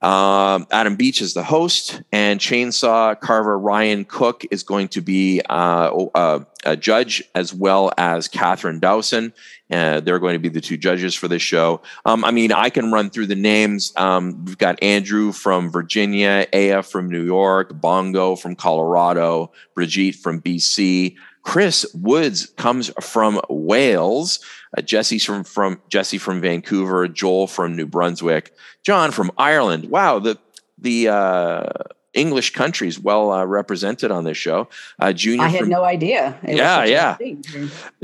Um, 0.02 0.68
Adam 0.72 0.98
Beach 0.98 1.20
is 1.20 1.34
the 1.34 1.44
host, 1.44 2.02
and 2.12 2.40
chainsaw 2.40 3.20
carver 3.20 3.58
Ryan 3.58 4.06
Cook 4.06 4.44
is 4.52 4.62
going 4.62 4.90
to 4.90 5.02
be 5.02 5.42
uh, 5.50 6.06
uh, 6.14 6.44
a 6.64 6.78
judge, 6.78 7.24
as 7.34 7.56
well 7.56 7.92
as 7.98 8.28
Catherine 8.28 8.80
Dowson. 8.80 9.34
Uh, 9.72 10.02
they're 10.02 10.20
going 10.20 10.36
to 10.36 10.40
be 10.40 10.50
the 10.50 10.62
two 10.62 10.78
judges 10.78 11.16
for 11.16 11.28
this 11.28 11.42
show. 11.42 11.82
Um, 12.06 12.24
I 12.24 12.30
mean, 12.30 12.52
I 12.52 12.70
can 12.70 12.92
run 12.92 13.10
through 13.10 13.28
the 13.28 13.36
names. 13.36 13.94
Um, 13.96 14.46
we've 14.46 14.60
got 14.60 14.84
Andrew 14.84 15.32
from 15.32 15.72
Virginia, 15.72 16.46
Aya 16.54 16.84
from 16.84 17.10
New 17.10 17.24
York, 17.24 17.74
Bongo 17.74 18.36
from 18.36 18.56
Colorado, 18.56 19.52
Brigitte 19.74 20.18
from 20.18 20.40
BC, 20.40 21.16
Chris 21.46 21.86
Woods 21.94 22.48
comes 22.58 22.92
from 23.00 23.40
Wales. 23.50 24.40
Uh, 24.76 24.82
Jesse 24.82 25.20
from 25.20 25.44
from 25.44 25.80
Jesse 25.88 26.18
from 26.18 26.42
Vancouver. 26.42 27.08
Joel 27.08 27.48
from 27.48 27.76
New 27.78 27.86
Brunswick. 27.86 28.54
John 28.84 29.12
from 29.12 29.32
Ireland. 29.38 29.90
Wow, 29.90 30.20
the 30.20 30.38
the 30.80 31.08
uh, 31.08 31.70
English 32.14 32.54
countries 32.54 33.00
well 33.00 33.32
uh, 33.32 33.46
represented 33.46 34.10
on 34.12 34.24
this 34.24 34.38
show. 34.38 34.68
Uh, 35.00 35.14
junior, 35.14 35.46
I 35.46 35.50
had 35.50 35.62
from, 35.62 35.70
no 35.70 35.84
idea. 35.84 36.38
It 36.44 36.58
yeah, 36.58 36.84
yeah. 36.84 37.16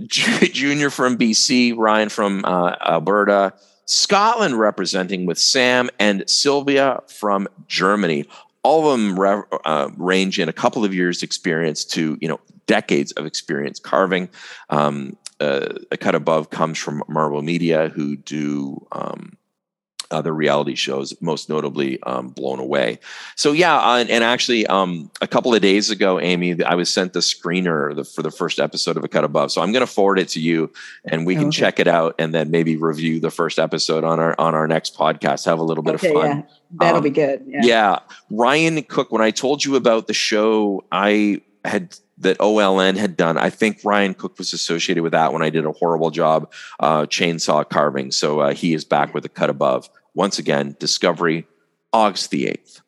junior 0.08 0.92
from 0.92 1.18
BC. 1.18 1.76
Ryan 1.76 2.10
from 2.10 2.46
uh, 2.46 2.76
Alberta. 2.86 3.54
Scotland 3.86 4.58
representing 4.58 5.26
with 5.26 5.38
Sam 5.38 5.90
and 6.00 6.24
Sylvia 6.30 7.02
from 7.08 7.48
Germany 7.68 8.28
all 8.64 8.92
of 8.92 9.00
them 9.00 9.20
re- 9.20 9.42
uh, 9.66 9.90
range 9.98 10.40
in 10.40 10.48
a 10.48 10.54
couple 10.54 10.86
of 10.86 10.94
years 10.94 11.24
experience 11.24 11.84
to 11.84 12.18
you 12.22 12.28
know 12.28 12.40
decades 12.72 13.12
of 13.14 13.26
experience 13.26 13.80
carving 13.80 14.30
um, 14.70 15.18
uh, 15.42 15.74
a 15.92 15.98
cut 15.98 16.16
above 16.16 16.50
comes 16.50 16.78
from 16.78 17.04
marble 17.10 17.42
media 17.42 17.90
who 17.90 18.16
do 18.16 18.88
um, 18.94 19.38
other 20.12 20.34
reality 20.34 20.76
shows, 20.76 21.14
most 21.22 21.50
notably 21.50 22.02
um, 22.04 22.30
Blown 22.30 22.60
Away. 22.60 23.00
So 23.36 23.52
yeah, 23.52 23.78
uh, 23.78 23.98
and, 23.98 24.10
and 24.10 24.24
actually, 24.24 24.68
um, 24.68 25.10
a 25.22 25.28
couple 25.28 25.54
of 25.54 25.62
days 25.62 25.90
ago, 25.90 26.20
Amy, 26.20 26.62
I 26.64 26.76
was 26.76 26.90
sent 26.94 27.14
the 27.14 27.20
screener 27.20 27.96
the, 27.96 28.04
for 28.04 28.22
the 28.22 28.32
first 28.32 28.60
episode 28.60 28.98
of 28.98 29.04
A 29.04 29.08
Cut 29.08 29.24
Above. 29.24 29.52
So 29.52 29.62
I'm 29.62 29.72
going 29.72 29.86
to 29.86 29.92
forward 29.92 30.20
it 30.20 30.28
to 30.30 30.40
you, 30.40 30.72
and 31.06 31.26
we 31.26 31.36
can 31.36 31.48
okay. 31.48 31.58
check 31.58 31.80
it 31.80 31.88
out, 31.88 32.16
and 32.20 32.34
then 32.34 32.52
maybe 32.52 32.76
review 32.78 33.20
the 33.20 33.32
first 33.32 33.58
episode 33.58 34.04
on 34.04 34.20
our 34.20 34.36
on 34.38 34.54
our 34.54 34.68
next 34.68 34.96
podcast. 34.96 35.46
Have 35.46 35.60
a 35.60 35.64
little 35.64 35.84
bit 35.84 35.96
okay, 35.96 36.10
of 36.10 36.14
fun. 36.14 36.38
Yeah. 36.38 36.44
That'll 36.80 36.98
um, 36.98 37.04
be 37.04 37.10
good. 37.10 37.44
Yeah. 37.48 37.62
yeah, 37.64 38.00
Ryan 38.30 38.84
Cook. 38.84 39.12
When 39.12 39.22
I 39.22 39.32
told 39.32 39.66
you 39.66 39.76
about 39.76 40.08
the 40.08 40.14
show, 40.14 40.84
I 40.92 41.42
had 41.66 41.96
that 42.22 42.38
OLN 42.40 42.98
had 42.98 43.18
done. 43.18 43.38
I 43.38 43.50
think 43.50 43.82
Ryan 43.84 44.14
Cook 44.14 44.38
was 44.38 44.54
associated 44.54 45.04
with 45.04 45.12
that 45.12 45.34
when 45.34 45.42
I 45.42 45.50
did 45.50 45.66
a 45.66 45.72
horrible 45.72 46.12
job 46.12 46.52
uh, 46.80 47.04
chainsaw 47.04 47.68
carving. 47.68 48.12
So 48.12 48.40
uh, 48.40 48.54
he 48.54 48.74
is 48.74 48.86
back 48.86 49.14
with 49.14 49.26
a 49.26 49.30
cut 49.30 49.50
above 49.50 49.90
once 50.14 50.40
again. 50.40 50.76
Discovery, 50.80 51.48
August 51.94 52.32
the 52.32 52.48
eighth. 52.48 52.82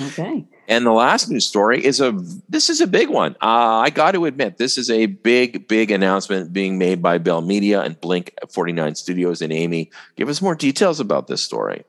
Okay. 0.00 0.46
And 0.68 0.86
the 0.86 0.92
last 0.92 1.28
news 1.28 1.44
story 1.44 1.84
is 1.84 2.00
a 2.00 2.12
this 2.48 2.70
is 2.70 2.80
a 2.80 2.86
big 2.86 3.10
one. 3.10 3.32
Uh, 3.42 3.82
I 3.84 3.90
got 3.90 4.12
to 4.12 4.24
admit, 4.24 4.56
this 4.56 4.78
is 4.78 4.88
a 4.88 5.06
big, 5.06 5.68
big 5.68 5.90
announcement 5.90 6.52
being 6.52 6.78
made 6.78 7.02
by 7.02 7.18
Bell 7.18 7.42
Media 7.42 7.82
and 7.82 8.00
Blink 8.00 8.32
49 8.50 8.94
Studios. 8.94 9.42
And 9.42 9.52
Amy, 9.52 9.90
give 10.16 10.28
us 10.28 10.40
more 10.40 10.54
details 10.54 10.98
about 10.98 11.26
this 11.26 11.42
story. 11.42 11.84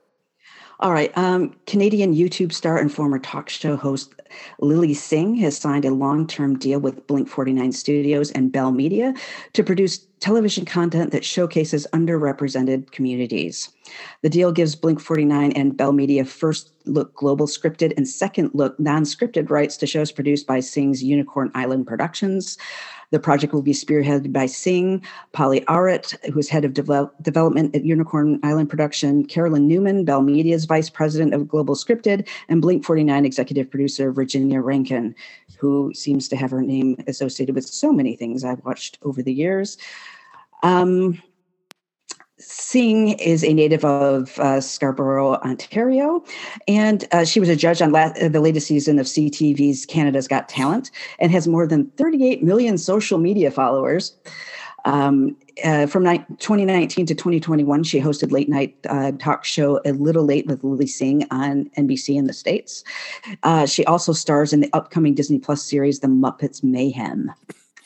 All 0.80 0.92
right. 0.92 1.16
Um, 1.16 1.54
Canadian 1.66 2.14
YouTube 2.14 2.52
star 2.52 2.78
and 2.78 2.92
former 2.92 3.18
talk 3.18 3.48
show 3.48 3.76
host 3.76 4.14
Lilly 4.60 4.94
Singh 4.94 5.36
has 5.36 5.56
signed 5.56 5.84
a 5.84 5.94
long 5.94 6.26
term 6.26 6.58
deal 6.58 6.80
with 6.80 7.06
Blink 7.06 7.28
49 7.28 7.72
Studios 7.72 8.30
and 8.32 8.50
Bell 8.50 8.72
Media 8.72 9.14
to 9.52 9.62
produce 9.62 10.06
television 10.20 10.64
content 10.64 11.12
that 11.12 11.24
showcases 11.24 11.86
underrepresented 11.92 12.90
communities. 12.90 13.70
The 14.22 14.30
deal 14.30 14.52
gives 14.52 14.74
Blink 14.74 15.00
49 15.00 15.52
and 15.52 15.76
Bell 15.76 15.92
Media 15.92 16.24
first 16.24 16.72
look 16.86 17.14
global 17.14 17.46
scripted 17.46 17.92
and 17.96 18.08
second 18.08 18.50
look 18.54 18.78
non 18.80 19.04
scripted 19.04 19.50
rights 19.50 19.76
to 19.78 19.86
shows 19.86 20.12
produced 20.12 20.46
by 20.46 20.60
Singh's 20.60 21.02
Unicorn 21.02 21.50
Island 21.54 21.86
Productions. 21.86 22.56
The 23.10 23.20
project 23.20 23.52
will 23.52 23.62
be 23.62 23.72
spearheaded 23.72 24.32
by 24.32 24.46
Singh, 24.46 25.00
Polly 25.32 25.60
Auritt, 25.68 26.16
who's 26.32 26.48
head 26.48 26.64
of 26.64 26.74
develop, 26.74 27.14
development 27.22 27.74
at 27.76 27.84
Unicorn 27.84 28.40
Island 28.42 28.70
Production, 28.70 29.24
Carolyn 29.24 29.68
Newman, 29.68 30.04
Bell 30.04 30.22
Media's 30.22 30.64
vice 30.64 30.90
president 30.90 31.32
of 31.32 31.46
Global 31.46 31.76
Scripted, 31.76 32.26
and 32.48 32.60
Blink 32.60 32.84
49 32.84 33.24
executive 33.24 33.70
producer 33.70 34.10
Virginia 34.10 34.60
Rankin, 34.60 35.14
who 35.58 35.92
seems 35.94 36.28
to 36.28 36.36
have 36.36 36.50
her 36.50 36.62
name 36.62 36.96
associated 37.06 37.54
with 37.54 37.66
so 37.66 37.92
many 37.92 38.16
things 38.16 38.42
I've 38.42 38.64
watched 38.64 38.98
over 39.02 39.22
the 39.22 39.32
years. 39.32 39.78
Um, 40.64 41.22
Singh 42.38 43.10
is 43.20 43.44
a 43.44 43.52
native 43.52 43.84
of 43.84 44.38
uh, 44.38 44.60
Scarborough, 44.60 45.34
Ontario, 45.36 46.24
and 46.66 47.04
uh, 47.12 47.24
she 47.24 47.38
was 47.38 47.48
a 47.48 47.56
judge 47.56 47.80
on 47.80 47.92
la- 47.92 48.12
the 48.12 48.40
latest 48.40 48.66
season 48.66 48.98
of 48.98 49.06
CTV's 49.06 49.86
Canada's 49.86 50.26
Got 50.26 50.48
Talent 50.48 50.90
and 51.20 51.30
has 51.30 51.46
more 51.46 51.66
than 51.66 51.86
38 51.92 52.42
million 52.42 52.76
social 52.76 53.18
media 53.18 53.50
followers. 53.50 54.16
Um, 54.86 55.36
uh, 55.64 55.86
from 55.86 56.02
ni- 56.04 56.24
2019 56.38 57.06
to 57.06 57.14
2021, 57.14 57.84
she 57.84 58.00
hosted 58.00 58.32
late 58.32 58.48
night 58.48 58.76
uh, 58.88 59.12
talk 59.12 59.44
show 59.44 59.80
A 59.84 59.92
Little 59.92 60.24
Late 60.24 60.46
with 60.46 60.64
Lilly 60.64 60.86
Singh 60.86 61.26
on 61.30 61.70
NBC 61.78 62.16
in 62.16 62.26
the 62.26 62.32
States. 62.32 62.84
Uh, 63.42 63.64
she 63.64 63.84
also 63.84 64.12
stars 64.12 64.52
in 64.52 64.60
the 64.60 64.70
upcoming 64.72 65.14
Disney 65.14 65.38
Plus 65.38 65.62
series 65.62 66.00
The 66.00 66.08
Muppets 66.08 66.62
Mayhem. 66.62 67.32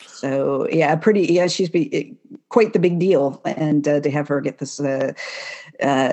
So 0.07 0.69
yeah, 0.71 0.97
pretty 0.97 1.27
yeah, 1.33 1.47
she's 1.47 1.69
be, 1.69 2.17
quite 2.49 2.73
the 2.73 2.79
big 2.79 2.99
deal, 2.99 3.41
and 3.45 3.87
uh, 3.87 4.01
to 4.01 4.11
have 4.11 4.29
her 4.29 4.41
get 4.41 4.59
this 4.59 4.81
uh, 4.81 5.13
uh, 5.83 6.13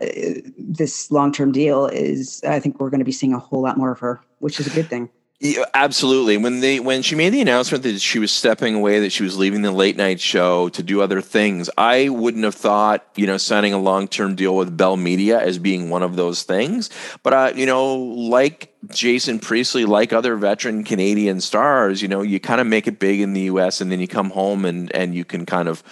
this 0.58 1.12
long 1.12 1.32
term 1.32 1.52
deal 1.52 1.88
is, 1.88 2.44
I 2.44 2.60
think 2.60 2.80
we're 2.80 2.90
going 2.90 3.00
to 3.00 3.06
be 3.06 3.12
seeing 3.12 3.34
a 3.34 3.40
whole 3.40 3.62
lot 3.62 3.78
more 3.78 3.92
of 3.92 4.00
her, 4.00 4.22
which 4.40 4.60
is 4.60 4.68
a 4.68 4.72
good 4.72 4.90
thing. 4.90 5.10
Yeah, 5.42 5.66
absolutely. 5.74 6.38
When 6.38 6.62
they 6.62 6.80
when 6.80 7.02
she 7.02 7.14
made 7.14 7.32
the 7.32 7.42
announcement 7.42 7.84
that 7.84 8.00
she 8.00 8.20
was 8.20 8.32
stepping 8.32 8.74
away, 8.74 9.02
that 9.02 9.12
she 9.12 9.24
was 9.24 9.38
leaving 9.38 9.64
the 9.64 9.72
late 9.72 9.98
night 9.98 10.22
show 10.22 10.70
to 10.70 10.82
do 10.82 11.02
other 11.02 11.20
things, 11.20 11.70
I 11.78 12.08
wouldn't 12.08 12.46
have 12.46 12.56
thought 12.56 13.06
you 13.18 13.28
know 13.28 13.36
signing 13.36 13.74
a 13.74 13.78
long 13.78 14.08
term 14.08 14.36
deal 14.36 14.56
with 14.56 14.78
Bell 14.78 14.96
Media 14.96 15.42
as 15.42 15.60
being 15.60 15.90
one 15.90 16.04
of 16.04 16.16
those 16.16 16.44
things. 16.44 16.90
But 17.22 17.34
uh, 17.34 17.52
you 17.54 17.66
know, 17.66 17.96
like 17.96 18.74
Jason 18.88 19.40
Priestley, 19.40 19.84
like 19.84 20.14
other 20.14 20.38
veteran 20.38 20.86
Canadian 20.86 21.42
stars, 21.42 22.02
you 22.02 22.08
know, 22.08 22.22
you 22.22 22.40
kind 22.40 22.62
of 22.62 22.68
make 22.68 22.88
it 22.88 22.98
big 22.98 23.20
in 23.20 23.34
the 23.34 23.42
U.S. 23.42 23.82
and 23.82 23.92
then 23.92 24.00
you 24.00 24.08
come 24.08 24.30
home 24.30 24.64
and 24.64 24.90
and 24.96 25.14
you 25.14 25.26
can 25.26 25.46
kind 25.46 25.68
of 25.68 25.84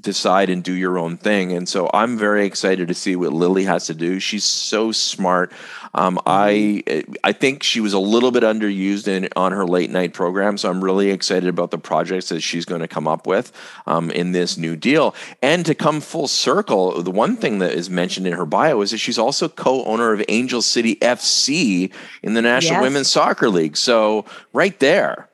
decide 0.00 0.50
and 0.50 0.62
do 0.62 0.72
your 0.72 0.98
own 0.98 1.16
thing. 1.16 1.52
And 1.52 1.68
so 1.68 1.90
I'm 1.92 2.16
very 2.16 2.46
excited 2.46 2.88
to 2.88 2.94
see 2.94 3.16
what 3.16 3.32
Lilly 3.32 3.64
has 3.64 3.86
to 3.86 3.94
do. 3.94 4.20
She's 4.20 4.44
so 4.44 4.92
smart. 4.92 5.52
Um, 5.94 6.20
I 6.26 7.04
I 7.24 7.32
think 7.32 7.62
she 7.62 7.80
was 7.80 7.94
a 7.94 7.98
little 7.98 8.30
bit 8.30 8.42
underused 8.42 9.08
in 9.08 9.28
on 9.34 9.52
her 9.52 9.64
late 9.64 9.90
night 9.90 10.12
program, 10.12 10.58
so 10.58 10.68
I'm 10.68 10.84
really 10.84 11.10
excited 11.10 11.48
about 11.48 11.70
the 11.70 11.78
projects 11.78 12.28
that 12.28 12.42
she's 12.42 12.66
going 12.66 12.82
to 12.82 12.88
come 12.88 13.08
up 13.08 13.26
with 13.26 13.50
um, 13.86 14.10
in 14.10 14.32
this 14.32 14.58
new 14.58 14.76
deal. 14.76 15.14
And 15.42 15.64
to 15.64 15.74
come 15.74 16.02
full 16.02 16.28
circle, 16.28 17.02
the 17.02 17.10
one 17.10 17.36
thing 17.36 17.60
that 17.60 17.72
is 17.72 17.88
mentioned 17.88 18.26
in 18.26 18.34
her 18.34 18.46
bio 18.46 18.82
is 18.82 18.90
that 18.90 18.98
she's 18.98 19.18
also 19.18 19.48
co-owner 19.48 20.12
of 20.12 20.22
Angel 20.28 20.60
City 20.60 20.96
FC 20.96 21.92
in 22.22 22.34
the 22.34 22.42
National 22.42 22.74
yes. 22.74 22.82
Women's 22.82 23.10
Soccer 23.10 23.48
League. 23.48 23.76
So 23.76 24.26
right 24.52 24.78
there, 24.80 25.30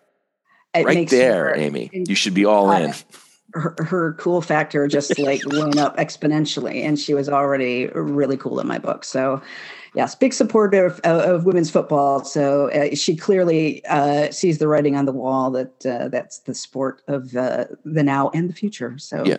it 0.75 0.87
right 0.87 1.09
there, 1.11 1.57
Amy, 1.57 1.91
you 1.93 2.15
should 2.15 2.35
be 2.35 2.45
all 2.45 2.71
in 2.71 2.95
her, 3.55 3.75
her 3.79 4.13
cool 4.15 4.41
factor 4.41 4.87
just 4.87 5.19
like 5.19 5.41
went 5.47 5.79
up 5.79 5.97
exponentially 5.97 6.83
and 6.83 6.99
she 6.99 7.15
was 7.15 7.29
already 7.29 7.87
really 7.89 8.37
cool 8.37 8.61
in 8.61 8.67
my 8.67 8.79
book 8.79 9.05
so 9.05 9.41
yes 9.95 10.15
big 10.15 10.33
supporter 10.33 10.87
of, 10.87 11.01
of 11.05 11.45
women's 11.45 11.71
football 11.71 12.25
so 12.25 12.71
uh, 12.71 12.95
she 12.95 13.17
clearly 13.17 13.85
uh, 13.87 14.31
sees 14.31 14.59
the 14.59 14.69
writing 14.69 14.97
on 14.97 15.05
the 15.05 15.13
wall 15.13 15.51
that 15.51 15.87
uh, 15.87 16.09
that's 16.09 16.41
the 16.41 16.55
sport 16.55 17.03
of 17.09 17.37
uh, 17.37 17.65
the 17.85 18.03
now 18.03 18.31
and 18.35 18.49
the 18.49 18.55
future 18.55 18.99
so 18.99 19.25
yeah 19.25 19.37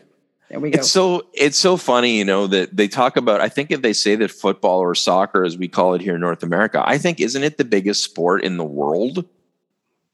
there 0.49 0.59
we 0.59 0.69
go. 0.69 0.77
It's 0.77 0.91
so 0.91 1.25
it's 1.33 1.57
so 1.57 1.77
funny, 1.77 2.15
you 2.15 2.23
know, 2.23 2.45
that 2.45 2.77
they 2.77 2.87
talk 2.87 3.17
about. 3.17 3.41
I 3.41 3.49
think 3.49 3.71
if 3.71 3.81
they 3.81 3.93
say 3.93 4.15
that 4.17 4.29
football 4.29 4.81
or 4.81 4.93
soccer, 4.93 5.43
as 5.43 5.57
we 5.57 5.67
call 5.67 5.95
it 5.95 6.01
here 6.01 6.13
in 6.13 6.21
North 6.21 6.43
America, 6.43 6.83
I 6.85 6.99
think 6.99 7.19
isn't 7.19 7.41
it 7.41 7.57
the 7.57 7.65
biggest 7.65 8.03
sport 8.03 8.43
in 8.43 8.57
the 8.57 8.63
world? 8.63 9.25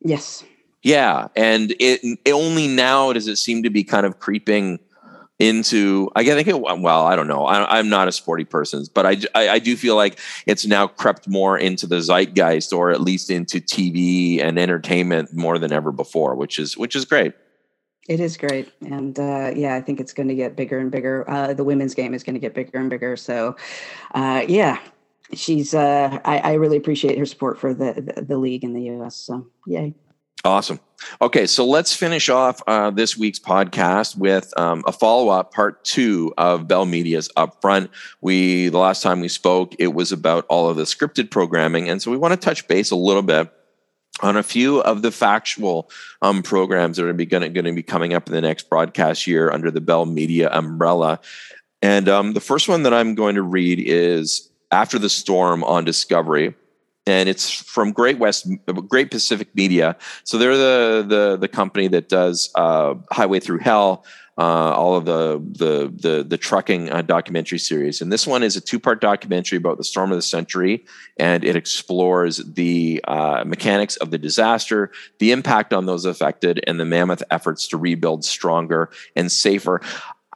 Yes. 0.01 0.45
Yeah, 0.81 1.27
and 1.35 1.71
it, 1.71 1.99
it, 2.25 2.31
only 2.31 2.67
now 2.67 3.11
does 3.11 3.27
it 3.27 3.35
seem 3.35 3.63
to 3.63 3.69
be 3.69 3.83
kind 3.83 4.05
of 4.05 4.19
creeping 4.19 4.79
into. 5.37 6.09
I 6.15 6.23
think 6.23 6.47
it. 6.47 6.61
Well, 6.61 7.05
I 7.05 7.17
don't 7.17 7.27
know. 7.27 7.45
I, 7.45 7.79
am 7.79 7.89
not 7.89 8.07
a 8.07 8.13
sporty 8.13 8.45
person, 8.45 8.85
but 8.93 9.05
I, 9.05 9.17
I, 9.35 9.49
I 9.49 9.59
do 9.59 9.75
feel 9.75 9.97
like 9.97 10.17
it's 10.45 10.65
now 10.65 10.87
crept 10.87 11.27
more 11.27 11.57
into 11.57 11.85
the 11.85 11.97
zeitgeist, 11.97 12.71
or 12.71 12.91
at 12.91 13.01
least 13.01 13.29
into 13.29 13.59
TV 13.59 14.41
and 14.41 14.57
entertainment 14.57 15.33
more 15.33 15.59
than 15.59 15.73
ever 15.73 15.91
before, 15.91 16.35
which 16.35 16.57
is 16.57 16.77
which 16.77 16.95
is 16.95 17.03
great. 17.03 17.33
It 18.07 18.21
is 18.21 18.37
great, 18.37 18.71
and 18.81 19.19
uh, 19.19 19.51
yeah, 19.53 19.75
I 19.75 19.81
think 19.81 19.99
it's 19.99 20.13
going 20.13 20.29
to 20.29 20.35
get 20.35 20.55
bigger 20.55 20.79
and 20.79 20.89
bigger. 20.89 21.29
Uh, 21.29 21.53
the 21.53 21.65
women's 21.65 21.93
game 21.93 22.13
is 22.13 22.23
going 22.23 22.35
to 22.35 22.39
get 22.39 22.55
bigger 22.55 22.79
and 22.79 22.89
bigger. 22.89 23.17
So, 23.17 23.57
uh, 24.15 24.45
yeah, 24.47 24.79
she's. 25.33 25.73
Uh, 25.73 26.19
I, 26.23 26.39
I, 26.39 26.53
really 26.53 26.77
appreciate 26.77 27.19
her 27.19 27.25
support 27.25 27.59
for 27.59 27.73
the, 27.73 28.13
the, 28.15 28.21
the 28.23 28.37
league 28.37 28.63
in 28.63 28.73
the 28.73 28.81
U.S. 28.83 29.15
So, 29.15 29.45
yay. 29.67 29.93
Awesome. 30.45 30.79
Okay, 31.21 31.47
so 31.47 31.65
let's 31.65 31.93
finish 31.93 32.29
off 32.29 32.61
uh, 32.65 32.91
this 32.91 33.17
week's 33.17 33.39
podcast 33.39 34.17
with 34.17 34.57
um, 34.57 34.83
a 34.87 34.91
follow 34.91 35.29
up, 35.29 35.53
part 35.53 35.83
two 35.83 36.33
of 36.37 36.67
Bell 36.67 36.85
Media's 36.85 37.29
Upfront. 37.35 37.89
We 38.21 38.69
the 38.69 38.77
last 38.77 39.03
time 39.03 39.19
we 39.19 39.27
spoke, 39.27 39.75
it 39.79 39.93
was 39.93 40.13
about 40.13 40.45
all 40.47 40.69
of 40.69 40.77
the 40.77 40.83
scripted 40.83 41.29
programming, 41.29 41.89
and 41.89 42.01
so 42.01 42.09
we 42.09 42.17
want 42.17 42.33
to 42.33 42.39
touch 42.39 42.67
base 42.67 42.91
a 42.91 42.95
little 42.95 43.21
bit 43.21 43.51
on 44.21 44.37
a 44.37 44.43
few 44.43 44.81
of 44.81 45.01
the 45.01 45.11
factual 45.11 45.89
um, 46.21 46.41
programs 46.41 46.97
that 46.97 47.05
are 47.05 47.13
going 47.13 47.51
to 47.51 47.73
be 47.73 47.83
coming 47.83 48.13
up 48.13 48.27
in 48.27 48.33
the 48.33 48.41
next 48.41 48.69
broadcast 48.69 49.27
year 49.27 49.51
under 49.51 49.71
the 49.71 49.81
Bell 49.81 50.05
Media 50.05 50.49
umbrella. 50.51 51.19
And 51.81 52.09
um, 52.09 52.33
the 52.33 52.41
first 52.41 52.67
one 52.67 52.83
that 52.83 52.93
I'm 52.93 53.15
going 53.15 53.35
to 53.35 53.41
read 53.41 53.79
is 53.79 54.49
After 54.71 54.99
the 54.99 55.09
Storm 55.09 55.63
on 55.63 55.85
Discovery 55.85 56.53
and 57.09 57.27
it's 57.27 57.49
from 57.49 57.91
Great 57.91 58.19
West, 58.19 58.47
Great 58.87 59.11
Pacific 59.11 59.53
Media. 59.55 59.95
So 60.23 60.37
they're 60.37 60.57
the 60.57 61.05
the 61.07 61.37
the 61.37 61.47
company 61.47 61.87
that 61.89 62.09
does 62.09 62.51
uh, 62.55 62.95
Highway 63.11 63.39
Through 63.39 63.59
Hell, 63.59 64.05
uh, 64.37 64.73
all 64.73 64.95
of 64.95 65.05
the 65.05 65.39
the 65.51 65.91
the, 65.93 66.23
the 66.23 66.37
trucking 66.37 66.91
uh, 66.91 67.01
documentary 67.01 67.59
series. 67.59 68.01
And 68.01 68.11
this 68.11 68.25
one 68.25 68.43
is 68.43 68.55
a 68.55 68.61
two 68.61 68.79
part 68.79 69.01
documentary 69.01 69.57
about 69.57 69.77
the 69.77 69.83
storm 69.83 70.11
of 70.11 70.17
the 70.17 70.21
century, 70.21 70.85
and 71.17 71.43
it 71.43 71.55
explores 71.55 72.37
the 72.37 73.01
uh, 73.07 73.43
mechanics 73.45 73.97
of 73.97 74.11
the 74.11 74.17
disaster, 74.17 74.91
the 75.17 75.31
impact 75.31 75.73
on 75.73 75.87
those 75.87 76.05
affected, 76.05 76.63
and 76.67 76.79
the 76.79 76.85
mammoth 76.85 77.23
efforts 77.31 77.67
to 77.67 77.77
rebuild 77.77 78.23
stronger 78.23 78.89
and 79.15 79.31
safer. 79.31 79.81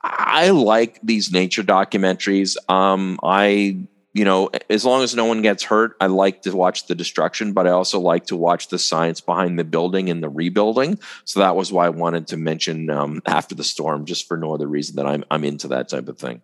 I 0.03 0.49
like 0.49 0.99
these 1.01 1.31
nature 1.31 1.63
documentaries. 1.63 2.57
Um, 2.69 3.19
I 3.23 3.87
you 4.13 4.23
know, 4.23 4.51
as 4.69 4.85
long 4.85 5.01
as 5.01 5.15
no 5.15 5.25
one 5.25 5.41
gets 5.41 5.63
hurt, 5.63 5.95
I 5.99 6.05
like 6.05 6.43
to 6.43 6.55
watch 6.55 6.85
the 6.85 6.93
destruction, 6.93 7.51
but 7.51 7.67
I 7.67 7.71
also 7.71 7.99
like 7.99 8.27
to 8.27 8.35
watch 8.35 8.67
the 8.67 8.77
science 8.77 9.19
behind 9.19 9.57
the 9.57 9.63
building 9.63 10.07
and 10.09 10.21
the 10.21 10.29
rebuilding. 10.29 10.99
So 11.25 11.39
that 11.39 11.55
was 11.55 11.71
why 11.71 11.87
I 11.87 11.89
wanted 11.89 12.27
to 12.27 12.37
mention 12.37 12.91
um, 12.91 13.23
after 13.25 13.55
the 13.55 13.63
storm, 13.63 14.05
just 14.05 14.27
for 14.27 14.37
no 14.37 14.53
other 14.53 14.67
reason 14.67 14.95
that 14.97 15.07
I'm 15.07 15.23
I'm 15.31 15.43
into 15.43 15.67
that 15.69 15.89
type 15.89 16.07
of 16.07 16.19
thing. 16.19 16.41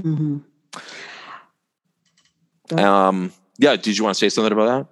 Mm-hmm. 0.00 0.38
Um, 2.78 3.32
yeah. 3.58 3.76
Did 3.76 3.96
you 3.96 4.04
want 4.04 4.16
to 4.16 4.18
say 4.18 4.28
something 4.28 4.52
about 4.52 4.66
that? 4.66 4.86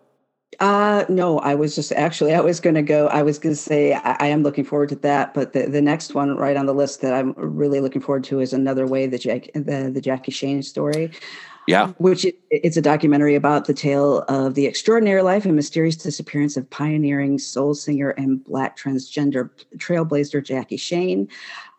Uh, 0.59 1.05
no, 1.09 1.39
I 1.39 1.55
was 1.55 1.75
just 1.75 1.93
actually, 1.93 2.35
I 2.35 2.41
was 2.41 2.61
going 2.61 2.75
to 2.75 2.83
go, 2.83 3.07
I 3.07 3.23
was 3.23 3.39
going 3.39 3.55
to 3.55 3.61
say, 3.61 3.95
I, 3.95 4.17
I, 4.19 4.27
am 4.27 4.43
looking 4.43 4.65
forward 4.65 4.89
to 4.91 4.97
that. 4.97 5.33
But 5.33 5.53
the, 5.53 5.67
the 5.67 5.81
next 5.81 6.13
one 6.13 6.37
right 6.37 6.57
on 6.57 6.67
the 6.67 6.75
list 6.75 7.01
that 7.01 7.15
I'm 7.15 7.33
really 7.37 7.81
looking 7.81 8.03
forward 8.03 8.25
to 8.25 8.41
is 8.41 8.53
another 8.53 8.85
way, 8.85 9.07
the, 9.07 9.17
Jack, 9.17 9.49
the, 9.55 9.91
the 9.95 10.01
Jackie 10.01 10.33
Shane 10.33 10.63
story. 10.63 11.13
Yeah. 11.71 11.93
Which 11.99 12.25
it, 12.25 12.37
it's 12.51 12.77
a 12.77 12.83
documentary 12.83 13.35
about 13.35 13.67
the 13.67 13.75
tale 13.75 14.25
of 14.29 14.55
the 14.55 14.67
extraordinary 14.67 15.23
life 15.23 15.45
and 15.45 15.55
mysterious 15.55 15.97
disappearance 15.97 16.57
of 16.57 16.69
pioneering 16.69 17.39
soul 17.39 17.75
singer 17.75 18.11
and 18.11 18.45
black 18.45 18.77
transgender 18.77 19.51
trailblazer 19.77 20.45
Jackie 20.45 20.77
Shane. 20.77 21.29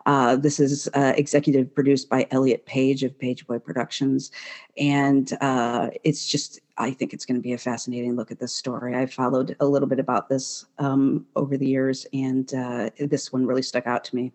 Uh, 0.05 0.35
this 0.35 0.59
is 0.59 0.89
uh, 0.95 1.13
executive 1.15 1.75
produced 1.75 2.09
by 2.09 2.25
Elliot 2.31 2.65
Page 2.65 3.03
of 3.03 3.17
Page 3.19 3.45
Boy 3.45 3.59
Productions. 3.59 4.31
And 4.77 5.31
uh, 5.41 5.89
it's 6.03 6.27
just, 6.27 6.59
I 6.77 6.91
think 6.91 7.13
it's 7.13 7.25
going 7.25 7.35
to 7.35 7.41
be 7.41 7.53
a 7.53 7.57
fascinating 7.57 8.15
look 8.15 8.31
at 8.31 8.39
this 8.39 8.53
story. 8.53 8.95
I 8.95 9.05
followed 9.05 9.55
a 9.59 9.65
little 9.65 9.87
bit 9.87 9.99
about 9.99 10.29
this 10.29 10.65
um, 10.79 11.27
over 11.35 11.55
the 11.57 11.67
years, 11.67 12.07
and 12.13 12.51
uh, 12.53 12.89
this 12.97 13.31
one 13.31 13.45
really 13.45 13.61
stuck 13.61 13.85
out 13.85 14.03
to 14.05 14.15
me. 14.15 14.31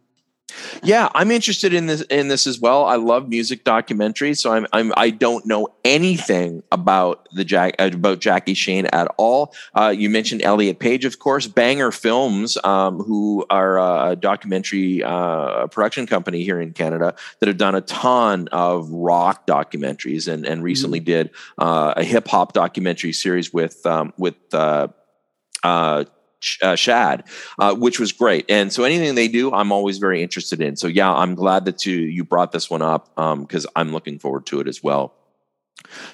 Yeah, 0.82 1.08
I'm 1.14 1.30
interested 1.30 1.74
in 1.74 1.86
this 1.86 2.02
in 2.02 2.28
this 2.28 2.46
as 2.46 2.60
well. 2.60 2.84
I 2.84 2.96
love 2.96 3.28
music 3.28 3.64
documentaries, 3.64 4.38
so 4.38 4.52
I'm, 4.52 4.66
I'm 4.72 4.92
I 4.96 5.10
don't 5.10 5.46
know 5.46 5.68
anything 5.84 6.62
about 6.70 7.28
the 7.32 7.44
Jack 7.44 7.74
about 7.78 8.20
Jackie 8.20 8.54
Shane 8.54 8.86
at 8.86 9.08
all. 9.16 9.54
Uh, 9.74 9.88
you 9.96 10.10
mentioned 10.10 10.42
Elliot 10.42 10.78
Page, 10.78 11.04
of 11.04 11.18
course, 11.18 11.46
Banger 11.46 11.90
Films, 11.90 12.56
um, 12.64 12.98
who 12.98 13.44
are 13.50 14.10
a 14.10 14.16
documentary 14.16 15.02
uh, 15.02 15.66
production 15.68 16.06
company 16.06 16.42
here 16.42 16.60
in 16.60 16.72
Canada 16.72 17.14
that 17.40 17.48
have 17.48 17.58
done 17.58 17.74
a 17.74 17.80
ton 17.80 18.48
of 18.48 18.90
rock 18.90 19.46
documentaries, 19.46 20.32
and 20.32 20.46
and 20.46 20.62
recently 20.62 21.00
mm-hmm. 21.00 21.04
did 21.04 21.30
uh, 21.58 21.94
a 21.96 22.04
hip 22.04 22.28
hop 22.28 22.52
documentary 22.52 23.12
series 23.12 23.52
with 23.52 23.84
um, 23.86 24.12
with. 24.16 24.36
Uh, 24.52 24.88
uh, 26.62 26.76
Shad, 26.76 27.24
uh, 27.58 27.74
which 27.74 27.98
was 27.98 28.12
great. 28.12 28.44
And 28.48 28.72
so 28.72 28.84
anything 28.84 29.14
they 29.14 29.28
do, 29.28 29.52
I'm 29.52 29.72
always 29.72 29.98
very 29.98 30.22
interested 30.22 30.60
in. 30.60 30.76
So 30.76 30.86
yeah, 30.86 31.12
I'm 31.12 31.34
glad 31.34 31.64
that 31.64 31.86
you 31.86 31.96
you 31.96 32.24
brought 32.24 32.52
this 32.52 32.70
one 32.70 32.82
up 32.82 33.14
because 33.14 33.66
um, 33.66 33.72
I'm 33.76 33.92
looking 33.92 34.18
forward 34.18 34.46
to 34.46 34.60
it 34.60 34.68
as 34.68 34.82
well. 34.82 35.14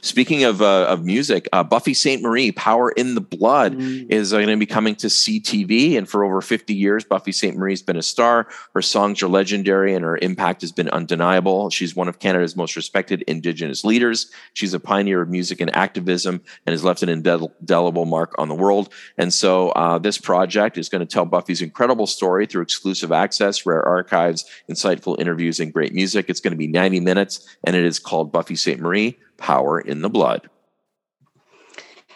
Speaking 0.00 0.44
of 0.44 0.60
uh, 0.60 0.86
of 0.86 1.04
music, 1.04 1.48
uh, 1.52 1.62
Buffy 1.62 1.94
Sainte-Marie, 1.94 2.52
"Power 2.52 2.90
in 2.90 3.14
the 3.14 3.20
Blood," 3.20 3.74
mm. 3.74 4.10
is 4.10 4.32
uh, 4.32 4.38
going 4.38 4.48
to 4.48 4.56
be 4.56 4.66
coming 4.66 4.94
to 4.96 5.06
CTV. 5.06 5.96
And 5.96 6.08
for 6.08 6.24
over 6.24 6.40
50 6.40 6.74
years, 6.74 7.04
Buffy 7.04 7.32
Sainte-Marie 7.32 7.72
has 7.72 7.82
been 7.82 7.96
a 7.96 8.02
star. 8.02 8.48
Her 8.74 8.82
songs 8.82 9.22
are 9.22 9.28
legendary, 9.28 9.94
and 9.94 10.04
her 10.04 10.18
impact 10.18 10.60
has 10.62 10.72
been 10.72 10.88
undeniable. 10.90 11.70
She's 11.70 11.94
one 11.94 12.08
of 12.08 12.18
Canada's 12.18 12.56
most 12.56 12.76
respected 12.76 13.22
Indigenous 13.22 13.84
leaders. 13.84 14.30
She's 14.54 14.74
a 14.74 14.80
pioneer 14.80 15.22
of 15.22 15.28
music 15.28 15.60
and 15.60 15.74
activism, 15.74 16.42
and 16.66 16.72
has 16.72 16.84
left 16.84 17.02
an 17.02 17.08
indelible 17.08 18.04
mark 18.04 18.34
on 18.38 18.48
the 18.48 18.54
world. 18.54 18.92
And 19.18 19.32
so, 19.32 19.70
uh, 19.70 19.98
this 19.98 20.18
project 20.18 20.78
is 20.78 20.88
going 20.88 21.06
to 21.06 21.12
tell 21.12 21.24
Buffy's 21.24 21.62
incredible 21.62 22.06
story 22.06 22.46
through 22.46 22.62
exclusive 22.62 23.12
access, 23.12 23.64
rare 23.64 23.82
archives, 23.82 24.44
insightful 24.70 25.18
interviews, 25.20 25.60
and 25.60 25.72
great 25.72 25.94
music. 25.94 26.26
It's 26.28 26.40
going 26.40 26.52
to 26.52 26.58
be 26.58 26.66
90 26.66 27.00
minutes, 27.00 27.46
and 27.64 27.76
it 27.76 27.84
is 27.84 27.98
called 27.98 28.32
Buffy 28.32 28.56
Sainte-Marie 28.56 29.16
power 29.42 29.80
in 29.80 30.00
the 30.00 30.08
blood. 30.08 30.48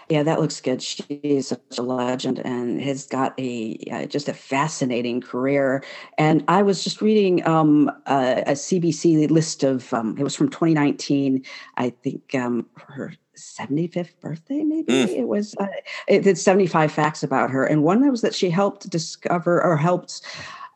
Yeah, 0.08 0.22
that 0.22 0.40
looks 0.40 0.60
good. 0.60 0.80
She's 0.80 1.48
such 1.48 1.78
a 1.78 1.82
legend 1.82 2.38
and 2.38 2.80
has 2.80 3.06
got 3.06 3.34
a 3.40 3.76
uh, 3.90 4.06
just 4.06 4.28
a 4.28 4.34
fascinating 4.34 5.20
career. 5.20 5.82
And 6.16 6.44
I 6.46 6.62
was 6.62 6.84
just 6.84 7.02
reading 7.02 7.44
um, 7.46 7.90
a, 8.06 8.44
a, 8.46 8.52
CBC 8.52 9.28
list 9.30 9.64
of 9.64 9.92
um, 9.92 10.16
it 10.16 10.22
was 10.22 10.36
from 10.36 10.48
2019. 10.48 11.44
I 11.76 11.90
think 11.90 12.36
um, 12.36 12.66
her 12.76 13.14
75th 13.36 14.20
birthday, 14.20 14.62
maybe 14.62 14.92
mm. 14.92 15.08
it 15.08 15.26
was. 15.26 15.56
Uh, 15.58 15.66
it 16.06 16.22
did 16.22 16.38
75 16.38 16.92
facts 16.92 17.24
about 17.24 17.50
her, 17.50 17.64
and 17.64 17.82
one 17.82 18.08
was 18.08 18.20
that 18.22 18.34
she 18.34 18.48
helped 18.48 18.88
discover 18.88 19.60
or 19.60 19.76
helped 19.76 20.22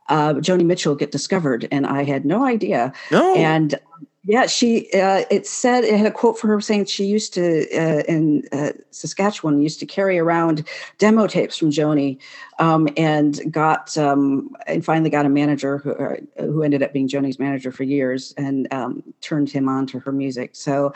uh, 0.09 0.35
Joni 0.35 0.65
Mitchell 0.65 0.97
get 0.97 1.13
discovered, 1.13 1.69
and 1.71 1.87
I 1.87 2.03
had 2.03 2.25
no 2.25 2.45
idea. 2.45 2.93
No. 3.13 3.37
And 3.37 3.79
yeah, 4.31 4.47
she. 4.47 4.89
Uh, 4.93 5.25
it 5.29 5.45
said 5.45 5.83
it 5.83 5.97
had 5.97 6.07
a 6.07 6.11
quote 6.13 6.39
for 6.39 6.47
her 6.47 6.61
saying 6.61 6.85
she 6.85 7.05
used 7.05 7.35
to 7.35 7.67
uh, 7.77 8.05
in 8.07 8.45
uh, 8.53 8.71
Saskatchewan 8.93 9.61
used 9.61 9.81
to 9.81 9.87
carry 9.87 10.21
around 10.21 10.69
demo 10.99 11.27
tapes 11.27 11.57
from 11.57 11.71
Joni, 11.71 12.17
um, 12.61 12.89
and 12.97 13.41
got 13.53 13.99
um, 13.99 14.55
and 14.69 14.85
finally 14.85 15.11
got 15.11 15.27
a 15.27 15.29
manager 15.29 15.79
who 15.79 15.95
uh, 15.95 16.15
who 16.45 16.63
ended 16.63 16.81
up 16.81 16.93
being 16.93 17.09
Joni's 17.09 17.41
manager 17.41 17.73
for 17.73 17.83
years 17.83 18.33
and 18.37 18.73
um, 18.73 19.03
turned 19.21 19.51
him 19.51 19.69
on 19.69 19.85
to 19.89 19.99
her 19.99 20.13
music. 20.13 20.51
So, 20.53 20.93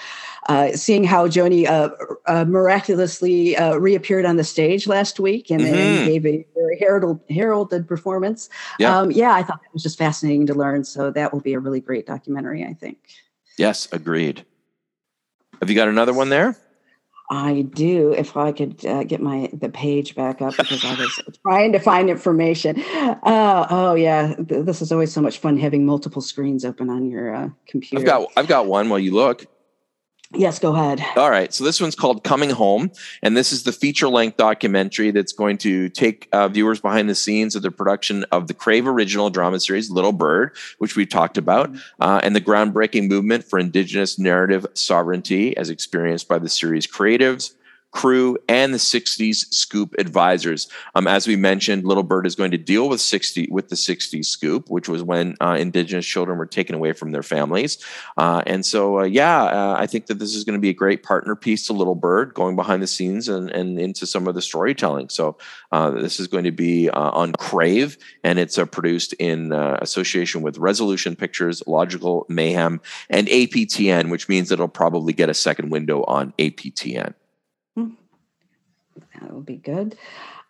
uh, 0.48 0.70
seeing 0.70 1.02
how 1.02 1.26
Joni 1.26 1.66
uh, 1.66 2.44
miraculously 2.44 3.56
reappeared 3.76 4.26
on 4.26 4.36
the 4.36 4.44
stage 4.44 4.86
last 4.86 5.18
week 5.18 5.50
and, 5.50 5.60
mm-hmm. 5.60 5.74
and 5.74 6.06
gave 6.06 6.24
a 6.24 6.46
very 6.54 6.78
heralded, 6.78 7.18
heralded 7.28 7.88
performance, 7.88 8.48
yeah. 8.78 8.96
Um, 8.96 9.10
yeah, 9.10 9.32
I 9.32 9.42
thought 9.42 9.60
that 9.60 9.72
was 9.72 9.82
just 9.82 9.98
fascinating 9.98 10.46
to 10.46 10.54
learn. 10.54 10.84
So 10.84 11.10
that 11.10 11.32
will 11.32 11.40
be 11.40 11.54
a 11.54 11.58
really 11.58 11.80
great 11.80 12.06
documentary, 12.06 12.64
I 12.64 12.74
think. 12.74 12.98
Yes, 13.56 13.88
agreed. 13.92 14.44
Have 15.60 15.70
you 15.70 15.76
got 15.76 15.88
another 15.88 16.12
one 16.12 16.28
there? 16.28 16.56
I 17.30 17.62
do. 17.62 18.12
If 18.12 18.36
I 18.36 18.52
could 18.52 18.84
uh, 18.84 19.04
get 19.04 19.20
my 19.20 19.48
the 19.52 19.70
page 19.70 20.14
back 20.14 20.42
up 20.42 20.56
because 20.56 20.84
I 20.84 20.94
was 20.94 21.20
trying 21.42 21.72
to 21.72 21.78
find 21.78 22.10
information. 22.10 22.82
Uh, 22.82 23.66
oh 23.70 23.94
yeah, 23.94 24.34
this 24.38 24.82
is 24.82 24.92
always 24.92 25.12
so 25.12 25.22
much 25.22 25.38
fun 25.38 25.56
having 25.56 25.86
multiple 25.86 26.20
screens 26.20 26.64
open 26.64 26.90
on 26.90 27.10
your 27.10 27.34
uh, 27.34 27.48
computer. 27.66 28.02
I've 28.02 28.06
got 28.06 28.32
I've 28.36 28.48
got 28.48 28.66
one 28.66 28.90
while 28.90 28.98
you 28.98 29.12
look. 29.12 29.46
Yes, 30.36 30.58
go 30.58 30.74
ahead. 30.74 31.04
All 31.16 31.30
right. 31.30 31.52
So 31.52 31.64
this 31.64 31.80
one's 31.80 31.94
called 31.94 32.24
Coming 32.24 32.50
Home, 32.50 32.90
and 33.22 33.36
this 33.36 33.52
is 33.52 33.62
the 33.62 33.72
feature 33.72 34.08
length 34.08 34.36
documentary 34.36 35.10
that's 35.10 35.32
going 35.32 35.58
to 35.58 35.88
take 35.88 36.28
uh, 36.32 36.48
viewers 36.48 36.80
behind 36.80 37.08
the 37.08 37.14
scenes 37.14 37.54
of 37.54 37.62
the 37.62 37.70
production 37.70 38.24
of 38.32 38.48
the 38.48 38.54
Crave 38.54 38.86
original 38.86 39.30
drama 39.30 39.60
series 39.60 39.90
Little 39.90 40.12
Bird, 40.12 40.56
which 40.78 40.96
we 40.96 41.06
talked 41.06 41.38
about, 41.38 41.70
uh, 42.00 42.20
and 42.22 42.34
the 42.34 42.40
groundbreaking 42.40 43.08
movement 43.08 43.44
for 43.44 43.58
Indigenous 43.58 44.18
narrative 44.18 44.66
sovereignty 44.74 45.56
as 45.56 45.70
experienced 45.70 46.28
by 46.28 46.38
the 46.38 46.48
series 46.48 46.86
creatives, 46.86 47.52
crew, 47.94 48.36
and 48.48 48.74
the 48.74 48.78
60s 48.78 49.54
Scoop 49.54 49.94
advisors. 49.98 50.68
Um, 50.96 51.06
as 51.06 51.28
we 51.28 51.36
mentioned, 51.36 51.84
Little 51.84 52.02
Bird 52.02 52.26
is 52.26 52.34
going 52.34 52.50
to 52.50 52.58
deal 52.58 52.88
with 52.88 53.00
60 53.00 53.48
with 53.50 53.68
the 53.68 53.76
60s 53.76 54.26
Scoop, 54.26 54.68
which 54.68 54.88
was 54.88 55.02
when 55.02 55.36
uh, 55.40 55.56
Indigenous 55.58 56.04
children 56.04 56.36
were 56.36 56.46
taken 56.46 56.74
away 56.74 56.92
from 56.92 57.12
their 57.12 57.22
families. 57.22 57.78
Uh, 58.16 58.42
and 58.46 58.66
so, 58.66 58.98
uh, 58.98 59.04
yeah, 59.04 59.44
uh, 59.44 59.76
I 59.78 59.86
think 59.86 60.06
that 60.06 60.18
this 60.18 60.34
is 60.34 60.42
going 60.42 60.58
to 60.58 60.60
be 60.60 60.70
a 60.70 60.74
great 60.74 61.04
partner 61.04 61.36
piece 61.36 61.68
to 61.68 61.72
Little 61.72 61.94
Bird, 61.94 62.34
going 62.34 62.56
behind 62.56 62.82
the 62.82 62.88
scenes 62.88 63.28
and, 63.28 63.48
and 63.50 63.78
into 63.78 64.06
some 64.06 64.26
of 64.26 64.34
the 64.34 64.42
storytelling. 64.42 65.08
So 65.08 65.38
uh, 65.70 65.90
this 65.90 66.18
is 66.18 66.26
going 66.26 66.44
to 66.44 66.52
be 66.52 66.90
uh, 66.90 67.10
on 67.10 67.32
Crave, 67.32 67.96
and 68.24 68.40
it's 68.40 68.58
produced 68.72 69.12
in 69.14 69.52
association 69.52 70.42
with 70.42 70.58
Resolution 70.58 71.14
Pictures, 71.14 71.62
Logical 71.66 72.26
Mayhem, 72.28 72.80
and 73.08 73.28
APTN, 73.28 74.10
which 74.10 74.28
means 74.28 74.50
it'll 74.50 74.66
probably 74.66 75.12
get 75.12 75.30
a 75.30 75.34
second 75.34 75.70
window 75.70 76.02
on 76.04 76.32
APTN. 76.38 77.14
That 79.24 79.32
will 79.32 79.40
be 79.40 79.56
good. 79.56 79.96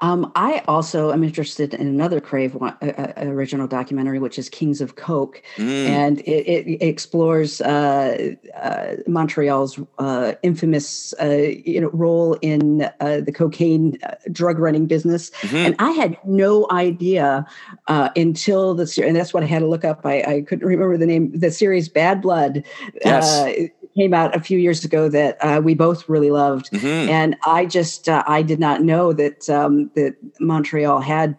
Um, 0.00 0.32
I 0.34 0.64
also 0.66 1.12
am 1.12 1.22
interested 1.22 1.74
in 1.74 1.86
another 1.86 2.20
Crave 2.20 2.56
one, 2.56 2.76
uh, 2.82 2.86
uh, 2.86 3.12
original 3.18 3.68
documentary, 3.68 4.18
which 4.18 4.36
is 4.36 4.48
Kings 4.48 4.80
of 4.80 4.96
Coke, 4.96 5.40
mm. 5.56 5.86
and 5.86 6.18
it, 6.22 6.66
it 6.68 6.82
explores 6.82 7.60
uh, 7.60 8.34
uh 8.60 8.96
Montreal's 9.06 9.78
uh, 10.00 10.32
infamous 10.42 11.14
uh, 11.22 11.52
you 11.64 11.80
know 11.80 11.90
role 11.92 12.34
in 12.42 12.78
the 12.98 13.32
cocaine 13.32 13.96
drug 14.32 14.58
running 14.58 14.86
business. 14.86 15.30
Mm-hmm. 15.42 15.56
And 15.56 15.76
I 15.78 15.92
had 15.92 16.18
no 16.24 16.66
idea 16.72 17.46
until 17.86 18.74
the 18.74 18.88
series, 18.88 19.08
and 19.08 19.16
that's 19.16 19.32
what 19.32 19.44
I 19.44 19.46
had 19.46 19.60
to 19.60 19.68
look 19.68 19.84
up. 19.84 20.04
I, 20.04 20.22
I, 20.22 20.40
couldn't 20.40 20.66
remember 20.66 20.98
the 20.98 21.06
name. 21.06 21.30
The 21.38 21.52
series 21.52 21.88
Bad 21.88 22.20
Blood. 22.20 22.64
Yes 23.04 23.70
came 23.96 24.14
out 24.14 24.34
a 24.36 24.40
few 24.40 24.58
years 24.58 24.84
ago 24.84 25.08
that 25.08 25.36
uh, 25.40 25.60
we 25.62 25.74
both 25.74 26.08
really 26.08 26.30
loved, 26.30 26.70
mm-hmm. 26.70 27.10
and 27.10 27.36
I 27.46 27.66
just 27.66 28.08
uh, 28.08 28.22
I 28.26 28.42
did 28.42 28.58
not 28.58 28.82
know 28.82 29.12
that 29.12 29.48
um, 29.48 29.90
that 29.94 30.16
Montreal 30.40 31.00
had 31.00 31.36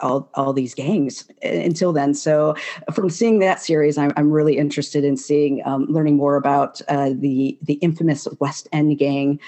all, 0.00 0.28
all 0.34 0.52
these 0.52 0.74
gangs 0.74 1.28
until 1.42 1.92
then. 1.92 2.14
So 2.14 2.54
from 2.92 3.10
seeing 3.10 3.38
that 3.40 3.60
series, 3.60 3.98
I'm, 3.98 4.12
I'm 4.16 4.30
really 4.30 4.56
interested 4.56 5.04
in 5.04 5.16
seeing, 5.16 5.62
um, 5.66 5.86
learning 5.88 6.16
more 6.16 6.36
about 6.36 6.80
uh, 6.88 7.10
the 7.14 7.58
the 7.62 7.74
infamous 7.74 8.26
West 8.40 8.68
End 8.72 8.98
gang. 8.98 9.38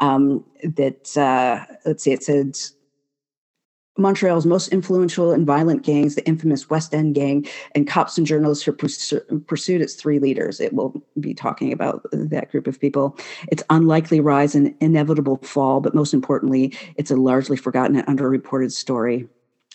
Um, 0.00 0.44
that 0.64 1.16
uh, 1.16 1.64
let's 1.84 2.02
see, 2.02 2.12
it 2.12 2.24
said 2.24 2.56
Montreal's 3.98 4.46
most 4.46 4.68
influential 4.68 5.32
and 5.32 5.46
violent 5.46 5.82
gangs, 5.82 6.14
the 6.14 6.26
infamous 6.26 6.70
West 6.70 6.94
End 6.94 7.14
Gang, 7.14 7.46
and 7.74 7.86
cops 7.86 8.16
and 8.16 8.26
journalists 8.26 8.64
who 8.64 8.72
pursued 8.72 9.82
its 9.82 9.94
three 9.94 10.18
leaders. 10.18 10.60
It 10.60 10.72
will 10.72 11.02
be 11.20 11.34
talking 11.34 11.72
about 11.72 12.06
that 12.12 12.50
group 12.50 12.66
of 12.66 12.80
people. 12.80 13.18
Its 13.50 13.62
unlikely 13.68 14.20
rise 14.20 14.54
and 14.54 14.74
inevitable 14.80 15.36
fall, 15.42 15.80
but 15.80 15.94
most 15.94 16.14
importantly, 16.14 16.74
it's 16.96 17.10
a 17.10 17.16
largely 17.16 17.56
forgotten 17.56 17.96
and 17.96 18.06
underreported 18.06 18.72
story. 18.72 19.28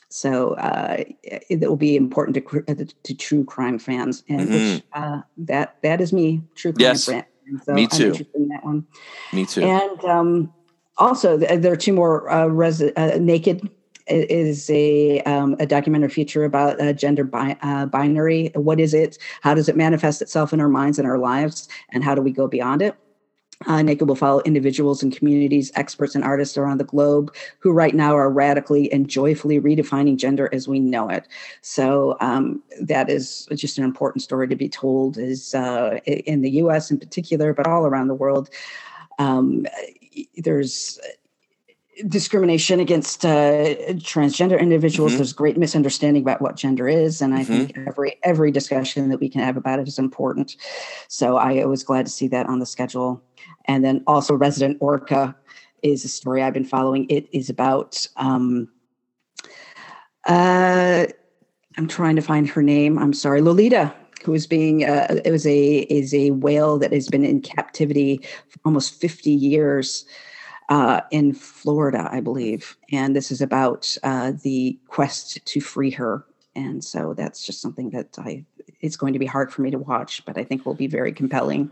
So 0.09 0.53
uh, 0.53 1.03
it, 1.23 1.59
will 1.59 1.75
be 1.75 1.95
important 1.95 2.35
to, 2.35 2.85
to, 3.03 3.13
true 3.13 3.43
crime 3.43 3.77
fans, 3.77 4.23
and 4.29 4.49
mm-hmm. 4.49 4.73
which, 4.75 4.83
uh, 4.93 5.21
that 5.37 5.75
that 5.83 5.99
is 5.99 6.13
me, 6.13 6.41
true 6.55 6.71
crime 6.71 6.81
yes. 6.81 7.05
fan 7.05 7.25
So 7.63 7.73
Me 7.73 7.83
I'm 7.83 7.89
too. 7.89 8.05
interested 8.07 8.35
in 8.35 8.47
that 8.47 8.63
one. 8.63 8.85
Me 9.33 9.45
too. 9.45 9.63
And 9.63 10.05
um, 10.05 10.53
also, 10.97 11.37
th- 11.37 11.61
there 11.61 11.73
are 11.73 11.77
two 11.77 11.91
more. 11.91 12.29
Uh, 12.29 12.45
resi- 12.45 12.93
uh, 12.95 13.17
Naked 13.17 13.69
is 14.09 14.69
a 14.69 15.21
um, 15.21 15.55
a 15.59 15.65
documentary 15.65 16.09
feature 16.09 16.43
about 16.43 16.79
uh, 16.81 16.93
gender 16.93 17.23
bi- 17.23 17.57
uh, 17.61 17.85
binary. 17.85 18.51
What 18.55 18.79
is 18.79 18.93
it? 18.93 19.17
How 19.41 19.53
does 19.53 19.69
it 19.69 19.75
manifest 19.75 20.21
itself 20.21 20.53
in 20.53 20.61
our 20.61 20.69
minds 20.69 20.97
and 20.99 21.07
our 21.07 21.17
lives? 21.17 21.67
And 21.89 22.03
how 22.03 22.15
do 22.15 22.21
we 22.21 22.31
go 22.31 22.47
beyond 22.47 22.81
it? 22.81 22.95
Uh, 23.65 23.81
Naked 23.81 24.07
will 24.07 24.15
follow 24.15 24.41
individuals 24.41 25.01
and 25.01 25.15
communities, 25.15 25.71
experts 25.73 26.13
and 26.13 26.23
artists 26.23 26.57
around 26.57 26.77
the 26.77 26.83
globe 26.83 27.33
who 27.57 27.71
right 27.71 27.95
now 27.95 28.15
are 28.15 28.29
radically 28.29 28.91
and 28.91 29.09
joyfully 29.09 29.59
redefining 29.59 30.15
gender 30.15 30.47
as 30.53 30.67
we 30.67 30.79
know 30.79 31.09
it. 31.09 31.27
So 31.61 32.17
um, 32.19 32.61
that 32.79 33.09
is 33.09 33.47
just 33.55 33.79
an 33.79 33.83
important 33.83 34.21
story 34.21 34.47
to 34.47 34.55
be 34.55 34.69
told 34.69 35.17
is 35.17 35.55
uh, 35.55 35.99
in 36.05 36.41
the 36.41 36.51
US 36.51 36.91
in 36.91 36.99
particular, 36.99 37.51
but 37.51 37.65
all 37.65 37.85
around 37.87 38.09
the 38.09 38.13
world. 38.13 38.49
Um, 39.17 39.65
there's 40.35 40.99
discrimination 42.07 42.79
against 42.79 43.25
uh, 43.25 43.75
transgender 43.95 44.59
individuals. 44.59 45.13
Mhm. 45.13 45.17
There's 45.17 45.33
great 45.33 45.57
misunderstanding 45.57 46.21
about 46.21 46.41
what 46.41 46.55
gender 46.55 46.87
is, 46.87 47.21
and 47.21 47.33
I 47.33 47.41
Mhm. 47.43 47.45
think 47.45 47.77
every 47.87 48.17
every 48.23 48.51
discussion 48.51 49.09
that 49.09 49.19
we 49.19 49.29
can 49.29 49.41
have 49.41 49.57
about 49.57 49.79
it 49.79 49.87
is 49.87 49.97
important. 49.97 50.55
So 51.07 51.37
I 51.37 51.65
was 51.65 51.83
glad 51.83 52.05
to 52.05 52.11
see 52.11 52.27
that 52.29 52.47
on 52.47 52.59
the 52.59 52.65
schedule. 52.65 53.21
And 53.65 53.83
then 53.83 54.03
also, 54.05 54.35
Resident 54.35 54.77
Orca 54.79 55.35
is 55.81 56.05
a 56.05 56.07
story 56.07 56.41
I've 56.41 56.53
been 56.53 56.65
following. 56.65 57.05
It 57.09 57.27
is 57.31 57.49
about. 57.49 58.07
Um, 58.17 58.69
uh, 60.27 61.05
I'm 61.77 61.87
trying 61.87 62.15
to 62.15 62.21
find 62.21 62.49
her 62.49 62.61
name. 62.61 62.97
I'm 62.97 63.13
sorry, 63.13 63.41
Lolita, 63.41 63.93
who 64.23 64.33
is 64.33 64.47
being. 64.47 64.83
Uh, 64.83 65.19
it 65.23 65.31
was 65.31 65.45
a 65.47 65.79
is 65.89 66.13
a 66.13 66.31
whale 66.31 66.77
that 66.79 66.91
has 66.91 67.07
been 67.07 67.23
in 67.23 67.41
captivity 67.41 68.19
for 68.49 68.59
almost 68.65 68.99
50 68.99 69.31
years 69.31 70.05
uh, 70.69 71.01
in 71.11 71.33
Florida, 71.33 72.09
I 72.11 72.19
believe. 72.19 72.77
And 72.91 73.15
this 73.15 73.31
is 73.31 73.41
about 73.41 73.95
uh, 74.03 74.33
the 74.43 74.77
quest 74.87 75.45
to 75.45 75.61
free 75.61 75.91
her. 75.91 76.25
And 76.55 76.83
so 76.83 77.13
that's 77.13 77.45
just 77.45 77.61
something 77.61 77.91
that 77.91 78.17
I. 78.17 78.43
It's 78.81 78.95
going 78.95 79.13
to 79.13 79.19
be 79.19 79.25
hard 79.25 79.51
for 79.51 79.61
me 79.61 79.71
to 79.71 79.79
watch, 79.79 80.23
but 80.25 80.37
I 80.37 80.43
think 80.43 80.65
will 80.65 80.75
be 80.75 80.87
very 80.87 81.11
compelling. 81.11 81.71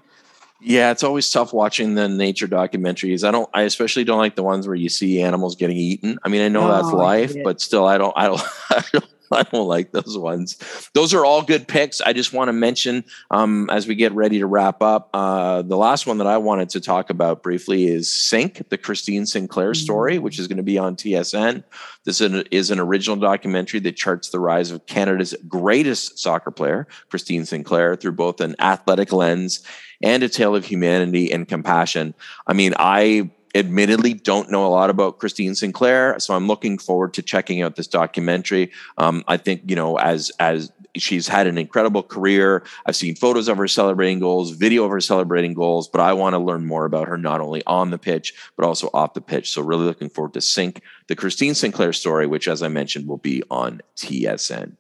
Yeah, 0.62 0.91
it's 0.91 1.03
always 1.03 1.29
tough 1.29 1.53
watching 1.53 1.95
the 1.95 2.08
nature 2.08 2.47
documentaries. 2.47 3.27
I 3.27 3.31
don't 3.31 3.49
I 3.53 3.63
especially 3.63 4.03
don't 4.03 4.17
like 4.17 4.36
the 4.36 4.43
ones 4.43 4.67
where 4.67 4.75
you 4.75 4.89
see 4.89 5.21
animals 5.21 5.55
getting 5.55 5.77
eaten. 5.77 6.17
I 6.23 6.29
mean, 6.29 6.41
I 6.41 6.47
know 6.47 6.67
that's 6.71 6.93
Oh, 6.93 6.97
life, 6.97 7.36
but 7.43 7.62
still 7.62 7.86
I 7.86 7.97
don't 7.97 8.13
I 8.15 8.27
don't 8.27 8.41
I 8.69 8.84
don't 8.91 9.14
I 9.31 9.43
don't 9.43 9.67
like 9.67 9.91
those 9.91 10.17
ones. 10.17 10.89
Those 10.93 11.13
are 11.13 11.25
all 11.25 11.41
good 11.41 11.67
picks. 11.67 12.01
I 12.01 12.13
just 12.13 12.33
want 12.33 12.49
to 12.49 12.53
mention 12.53 13.03
um, 13.31 13.69
as 13.69 13.88
we 13.88 13.95
get 13.95 14.11
ready 14.13 14.39
to 14.39 14.45
wrap 14.45 14.81
up, 14.81 15.09
uh, 15.13 15.61
the 15.61 15.77
last 15.77 16.07
one 16.07 16.17
that 16.19 16.27
I 16.27 16.38
wanted 16.38 16.69
to 16.69 16.79
talk 16.79 17.09
about 17.09 17.43
briefly 17.43 17.88
is 17.88 18.11
Sinc, 18.11 18.69
the 18.69 18.77
Christine 18.77 19.25
Sinclair 19.25 19.73
story, 19.73 20.19
which 20.19 20.39
is 20.39 20.47
going 20.47 20.57
to 20.57 20.63
be 20.63 20.77
on 20.77 20.95
TSN. 20.95 21.63
This 22.03 22.21
is 22.21 22.71
an 22.71 22.79
original 22.79 23.17
documentary 23.17 23.79
that 23.81 23.95
charts 23.95 24.29
the 24.29 24.39
rise 24.39 24.71
of 24.71 24.85
Canada's 24.85 25.35
greatest 25.47 26.19
soccer 26.19 26.51
player, 26.51 26.88
Christine 27.09 27.45
Sinclair, 27.45 27.95
through 27.95 28.13
both 28.13 28.41
an 28.41 28.55
athletic 28.59 29.11
lens 29.11 29.63
and 30.03 30.21
a 30.21 30.29
tale 30.29 30.55
of 30.55 30.65
humanity 30.65 31.31
and 31.31 31.47
compassion. 31.47 32.13
I 32.45 32.53
mean, 32.53 32.73
I 32.77 33.31
admittedly 33.56 34.13
don't 34.13 34.52
know 34.52 34.65
a 34.65 34.70
lot 34.70 34.89
about 34.89 35.20
Christine 35.20 35.56
Sinclair, 35.56 36.20
so 36.20 36.36
I'm 36.36 36.48
looking 36.48 36.78
forward 36.78 37.13
to 37.15 37.22
checking 37.22 37.62
out 37.62 37.76
this 37.76 37.88
documentary. 37.88 38.72
Um, 38.98 39.24
I 39.28 39.38
think 39.38 39.62
you 39.65 39.76
know, 39.76 39.98
as 39.98 40.32
as 40.39 40.72
she's 40.98 41.28
had 41.28 41.48
an 41.48 41.58
incredible 41.58 42.04
career. 42.04 42.63
I've 42.86 42.96
seen 42.96 43.15
photos 43.15 43.48
of 43.48 43.58
her 43.58 43.68
celebrating 43.68 44.20
goals, 44.20 44.52
video 44.52 44.86
of 44.86 44.91
her 44.91 45.02
celebrating 45.02 45.54
goals, 45.54 45.88
but 45.88 46.02
I 46.02 46.13
want 46.13 46.34
to 46.34 46.39
learn 46.39 46.65
more 46.65 46.86
about 46.86 47.08
her 47.08 47.18
not 47.18 47.41
only 47.41 47.63
on 47.65 47.91
the 47.91 47.98
pitch 47.98 48.34
but 48.56 48.65
also 48.65 48.89
off 48.94 49.13
the 49.13 49.22
pitch. 49.22 49.52
So 49.52 49.62
really 49.62 49.86
looking 49.86 50.10
forward 50.10 50.34
to 50.34 50.41
Sinc, 50.41 50.82
the 51.08 51.15
Christine 51.15 51.56
Sinclair 51.56 51.94
story, 51.94 52.28
which, 52.28 52.48
as 52.48 52.63
I 52.63 52.68
mentioned, 52.68 53.08
will 53.08 53.18
be 53.18 53.44
on 53.50 53.82
TSN. 53.98 54.76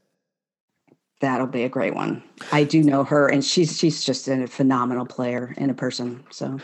That'll 1.21 1.47
be 1.47 1.63
a 1.63 1.69
great 1.69 1.95
one. 1.95 2.23
I 2.51 2.65
do 2.65 2.83
know 2.83 3.03
her, 3.05 3.27
and 3.27 3.43
she's 3.43 3.77
she's 3.77 4.03
just 4.03 4.27
a 4.27 4.47
phenomenal 4.47 5.05
player 5.05 5.55
and 5.57 5.71
a 5.71 5.73
person. 5.73 6.23
So 6.29 6.59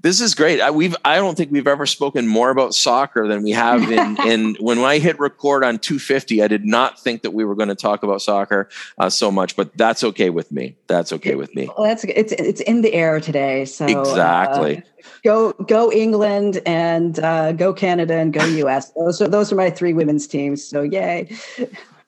This 0.00 0.20
is 0.20 0.34
great. 0.34 0.60
I, 0.60 0.70
we've 0.70 0.96
I 1.04 1.16
don't 1.16 1.36
think 1.36 1.52
we've 1.52 1.66
ever 1.66 1.86
spoken 1.86 2.26
more 2.26 2.50
about 2.50 2.74
soccer 2.74 3.28
than 3.28 3.42
we 3.42 3.52
have 3.52 3.90
in, 3.90 4.20
in 4.26 4.54
when 4.60 4.78
I 4.78 4.98
hit 4.98 5.18
record 5.18 5.64
on 5.64 5.78
250. 5.78 6.42
I 6.42 6.48
did 6.48 6.64
not 6.64 6.98
think 7.00 7.22
that 7.22 7.32
we 7.32 7.44
were 7.44 7.54
going 7.54 7.68
to 7.68 7.74
talk 7.74 8.02
about 8.02 8.20
soccer 8.22 8.68
uh, 8.98 9.10
so 9.10 9.30
much, 9.30 9.56
but 9.56 9.76
that's 9.76 10.02
okay 10.04 10.30
with 10.30 10.50
me. 10.50 10.76
That's 10.88 11.12
okay 11.12 11.34
with 11.34 11.54
me. 11.54 11.68
well, 11.76 11.86
that's 11.86 12.04
it's 12.04 12.32
it's 12.32 12.60
in 12.62 12.82
the 12.82 12.92
air 12.94 13.20
today. 13.20 13.64
So 13.64 13.86
Exactly. 13.86 14.78
uh, 14.78 15.08
go 15.24 15.52
go 15.52 15.92
England 15.92 16.60
and 16.66 17.18
uh, 17.20 17.52
go 17.52 17.72
Canada 17.72 18.14
and 18.14 18.32
go 18.32 18.44
US. 18.44 18.90
Those 18.96 19.22
are 19.22 19.28
those 19.28 19.52
are 19.52 19.56
my 19.56 19.70
three 19.70 19.92
women's 19.92 20.26
teams. 20.26 20.64
So 20.64 20.82
yay! 20.82 21.34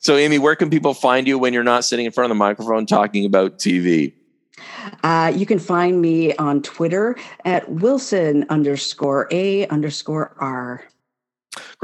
So, 0.00 0.16
Amy, 0.16 0.38
where 0.38 0.54
can 0.54 0.68
people 0.68 0.92
find 0.92 1.26
you 1.26 1.38
when 1.38 1.54
you're 1.54 1.64
not 1.64 1.82
sitting 1.82 2.04
in 2.04 2.12
front 2.12 2.26
of 2.30 2.36
the 2.36 2.38
microphone 2.38 2.84
talking 2.84 3.24
about 3.24 3.58
TV? 3.58 4.12
Uh, 5.02 5.32
you 5.34 5.46
can 5.46 5.58
find 5.58 6.00
me 6.00 6.34
on 6.36 6.62
Twitter 6.62 7.16
at 7.44 7.68
Wilson 7.68 8.46
underscore 8.48 9.28
A 9.30 9.66
underscore 9.68 10.34
R. 10.38 10.84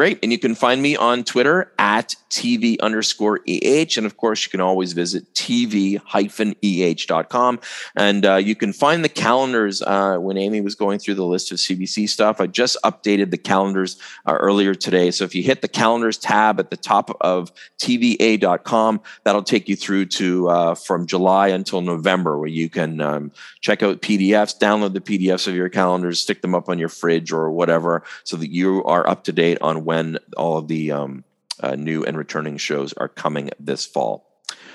Great. 0.00 0.18
And 0.22 0.32
you 0.32 0.38
can 0.38 0.54
find 0.54 0.80
me 0.80 0.96
on 0.96 1.24
Twitter 1.24 1.74
at 1.78 2.16
TV 2.30 2.80
underscore 2.80 3.40
EH. 3.46 3.98
And 3.98 4.06
of 4.06 4.16
course, 4.16 4.46
you 4.46 4.50
can 4.50 4.60
always 4.60 4.94
visit 4.94 5.30
TV 5.34 5.98
hyphen 5.98 6.54
EH.com. 6.62 7.60
And 7.96 8.24
uh, 8.24 8.36
you 8.36 8.54
can 8.54 8.72
find 8.72 9.04
the 9.04 9.10
calendars 9.10 9.82
uh, 9.82 10.16
when 10.16 10.38
Amy 10.38 10.62
was 10.62 10.74
going 10.74 11.00
through 11.00 11.16
the 11.16 11.26
list 11.26 11.52
of 11.52 11.58
CBC 11.58 12.08
stuff. 12.08 12.40
I 12.40 12.46
just 12.46 12.78
updated 12.82 13.30
the 13.30 13.36
calendars 13.36 13.98
uh, 14.26 14.38
earlier 14.40 14.74
today. 14.74 15.10
So 15.10 15.24
if 15.24 15.34
you 15.34 15.42
hit 15.42 15.60
the 15.60 15.68
calendars 15.68 16.16
tab 16.16 16.60
at 16.60 16.70
the 16.70 16.78
top 16.78 17.14
of 17.20 17.52
TV-eh.com, 17.78 19.02
that'll 19.24 19.42
take 19.42 19.68
you 19.68 19.76
through 19.76 20.06
to 20.06 20.48
uh, 20.48 20.74
from 20.76 21.06
July 21.06 21.48
until 21.48 21.82
November, 21.82 22.38
where 22.38 22.48
you 22.48 22.70
can 22.70 23.02
um, 23.02 23.32
check 23.60 23.82
out 23.82 24.00
PDFs, 24.00 24.58
download 24.58 24.94
the 24.94 25.00
PDFs 25.00 25.46
of 25.46 25.54
your 25.54 25.68
calendars, 25.68 26.20
stick 26.20 26.40
them 26.40 26.54
up 26.54 26.70
on 26.70 26.78
your 26.78 26.88
fridge 26.88 27.32
or 27.32 27.50
whatever, 27.50 28.02
so 28.24 28.38
that 28.38 28.50
you 28.50 28.82
are 28.84 29.06
up 29.06 29.24
to 29.24 29.32
date 29.32 29.58
on 29.60 29.84
when 29.90 30.18
all 30.36 30.56
of 30.56 30.68
the 30.68 30.92
um, 30.92 31.24
uh, 31.58 31.74
new 31.74 32.04
and 32.04 32.16
returning 32.16 32.56
shows 32.58 32.92
are 32.92 33.08
coming 33.08 33.50
this 33.58 33.84
fall. 33.84 34.24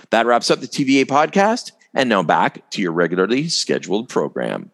That 0.09 0.25
wraps 0.25 0.51
up 0.51 0.59
the 0.59 0.67
TVA 0.67 1.05
podcast. 1.05 1.71
And 1.93 2.09
now 2.09 2.21
back 2.21 2.69
to 2.71 2.81
your 2.81 2.91
regularly 2.91 3.47
scheduled 3.47 4.09
program. 4.09 4.71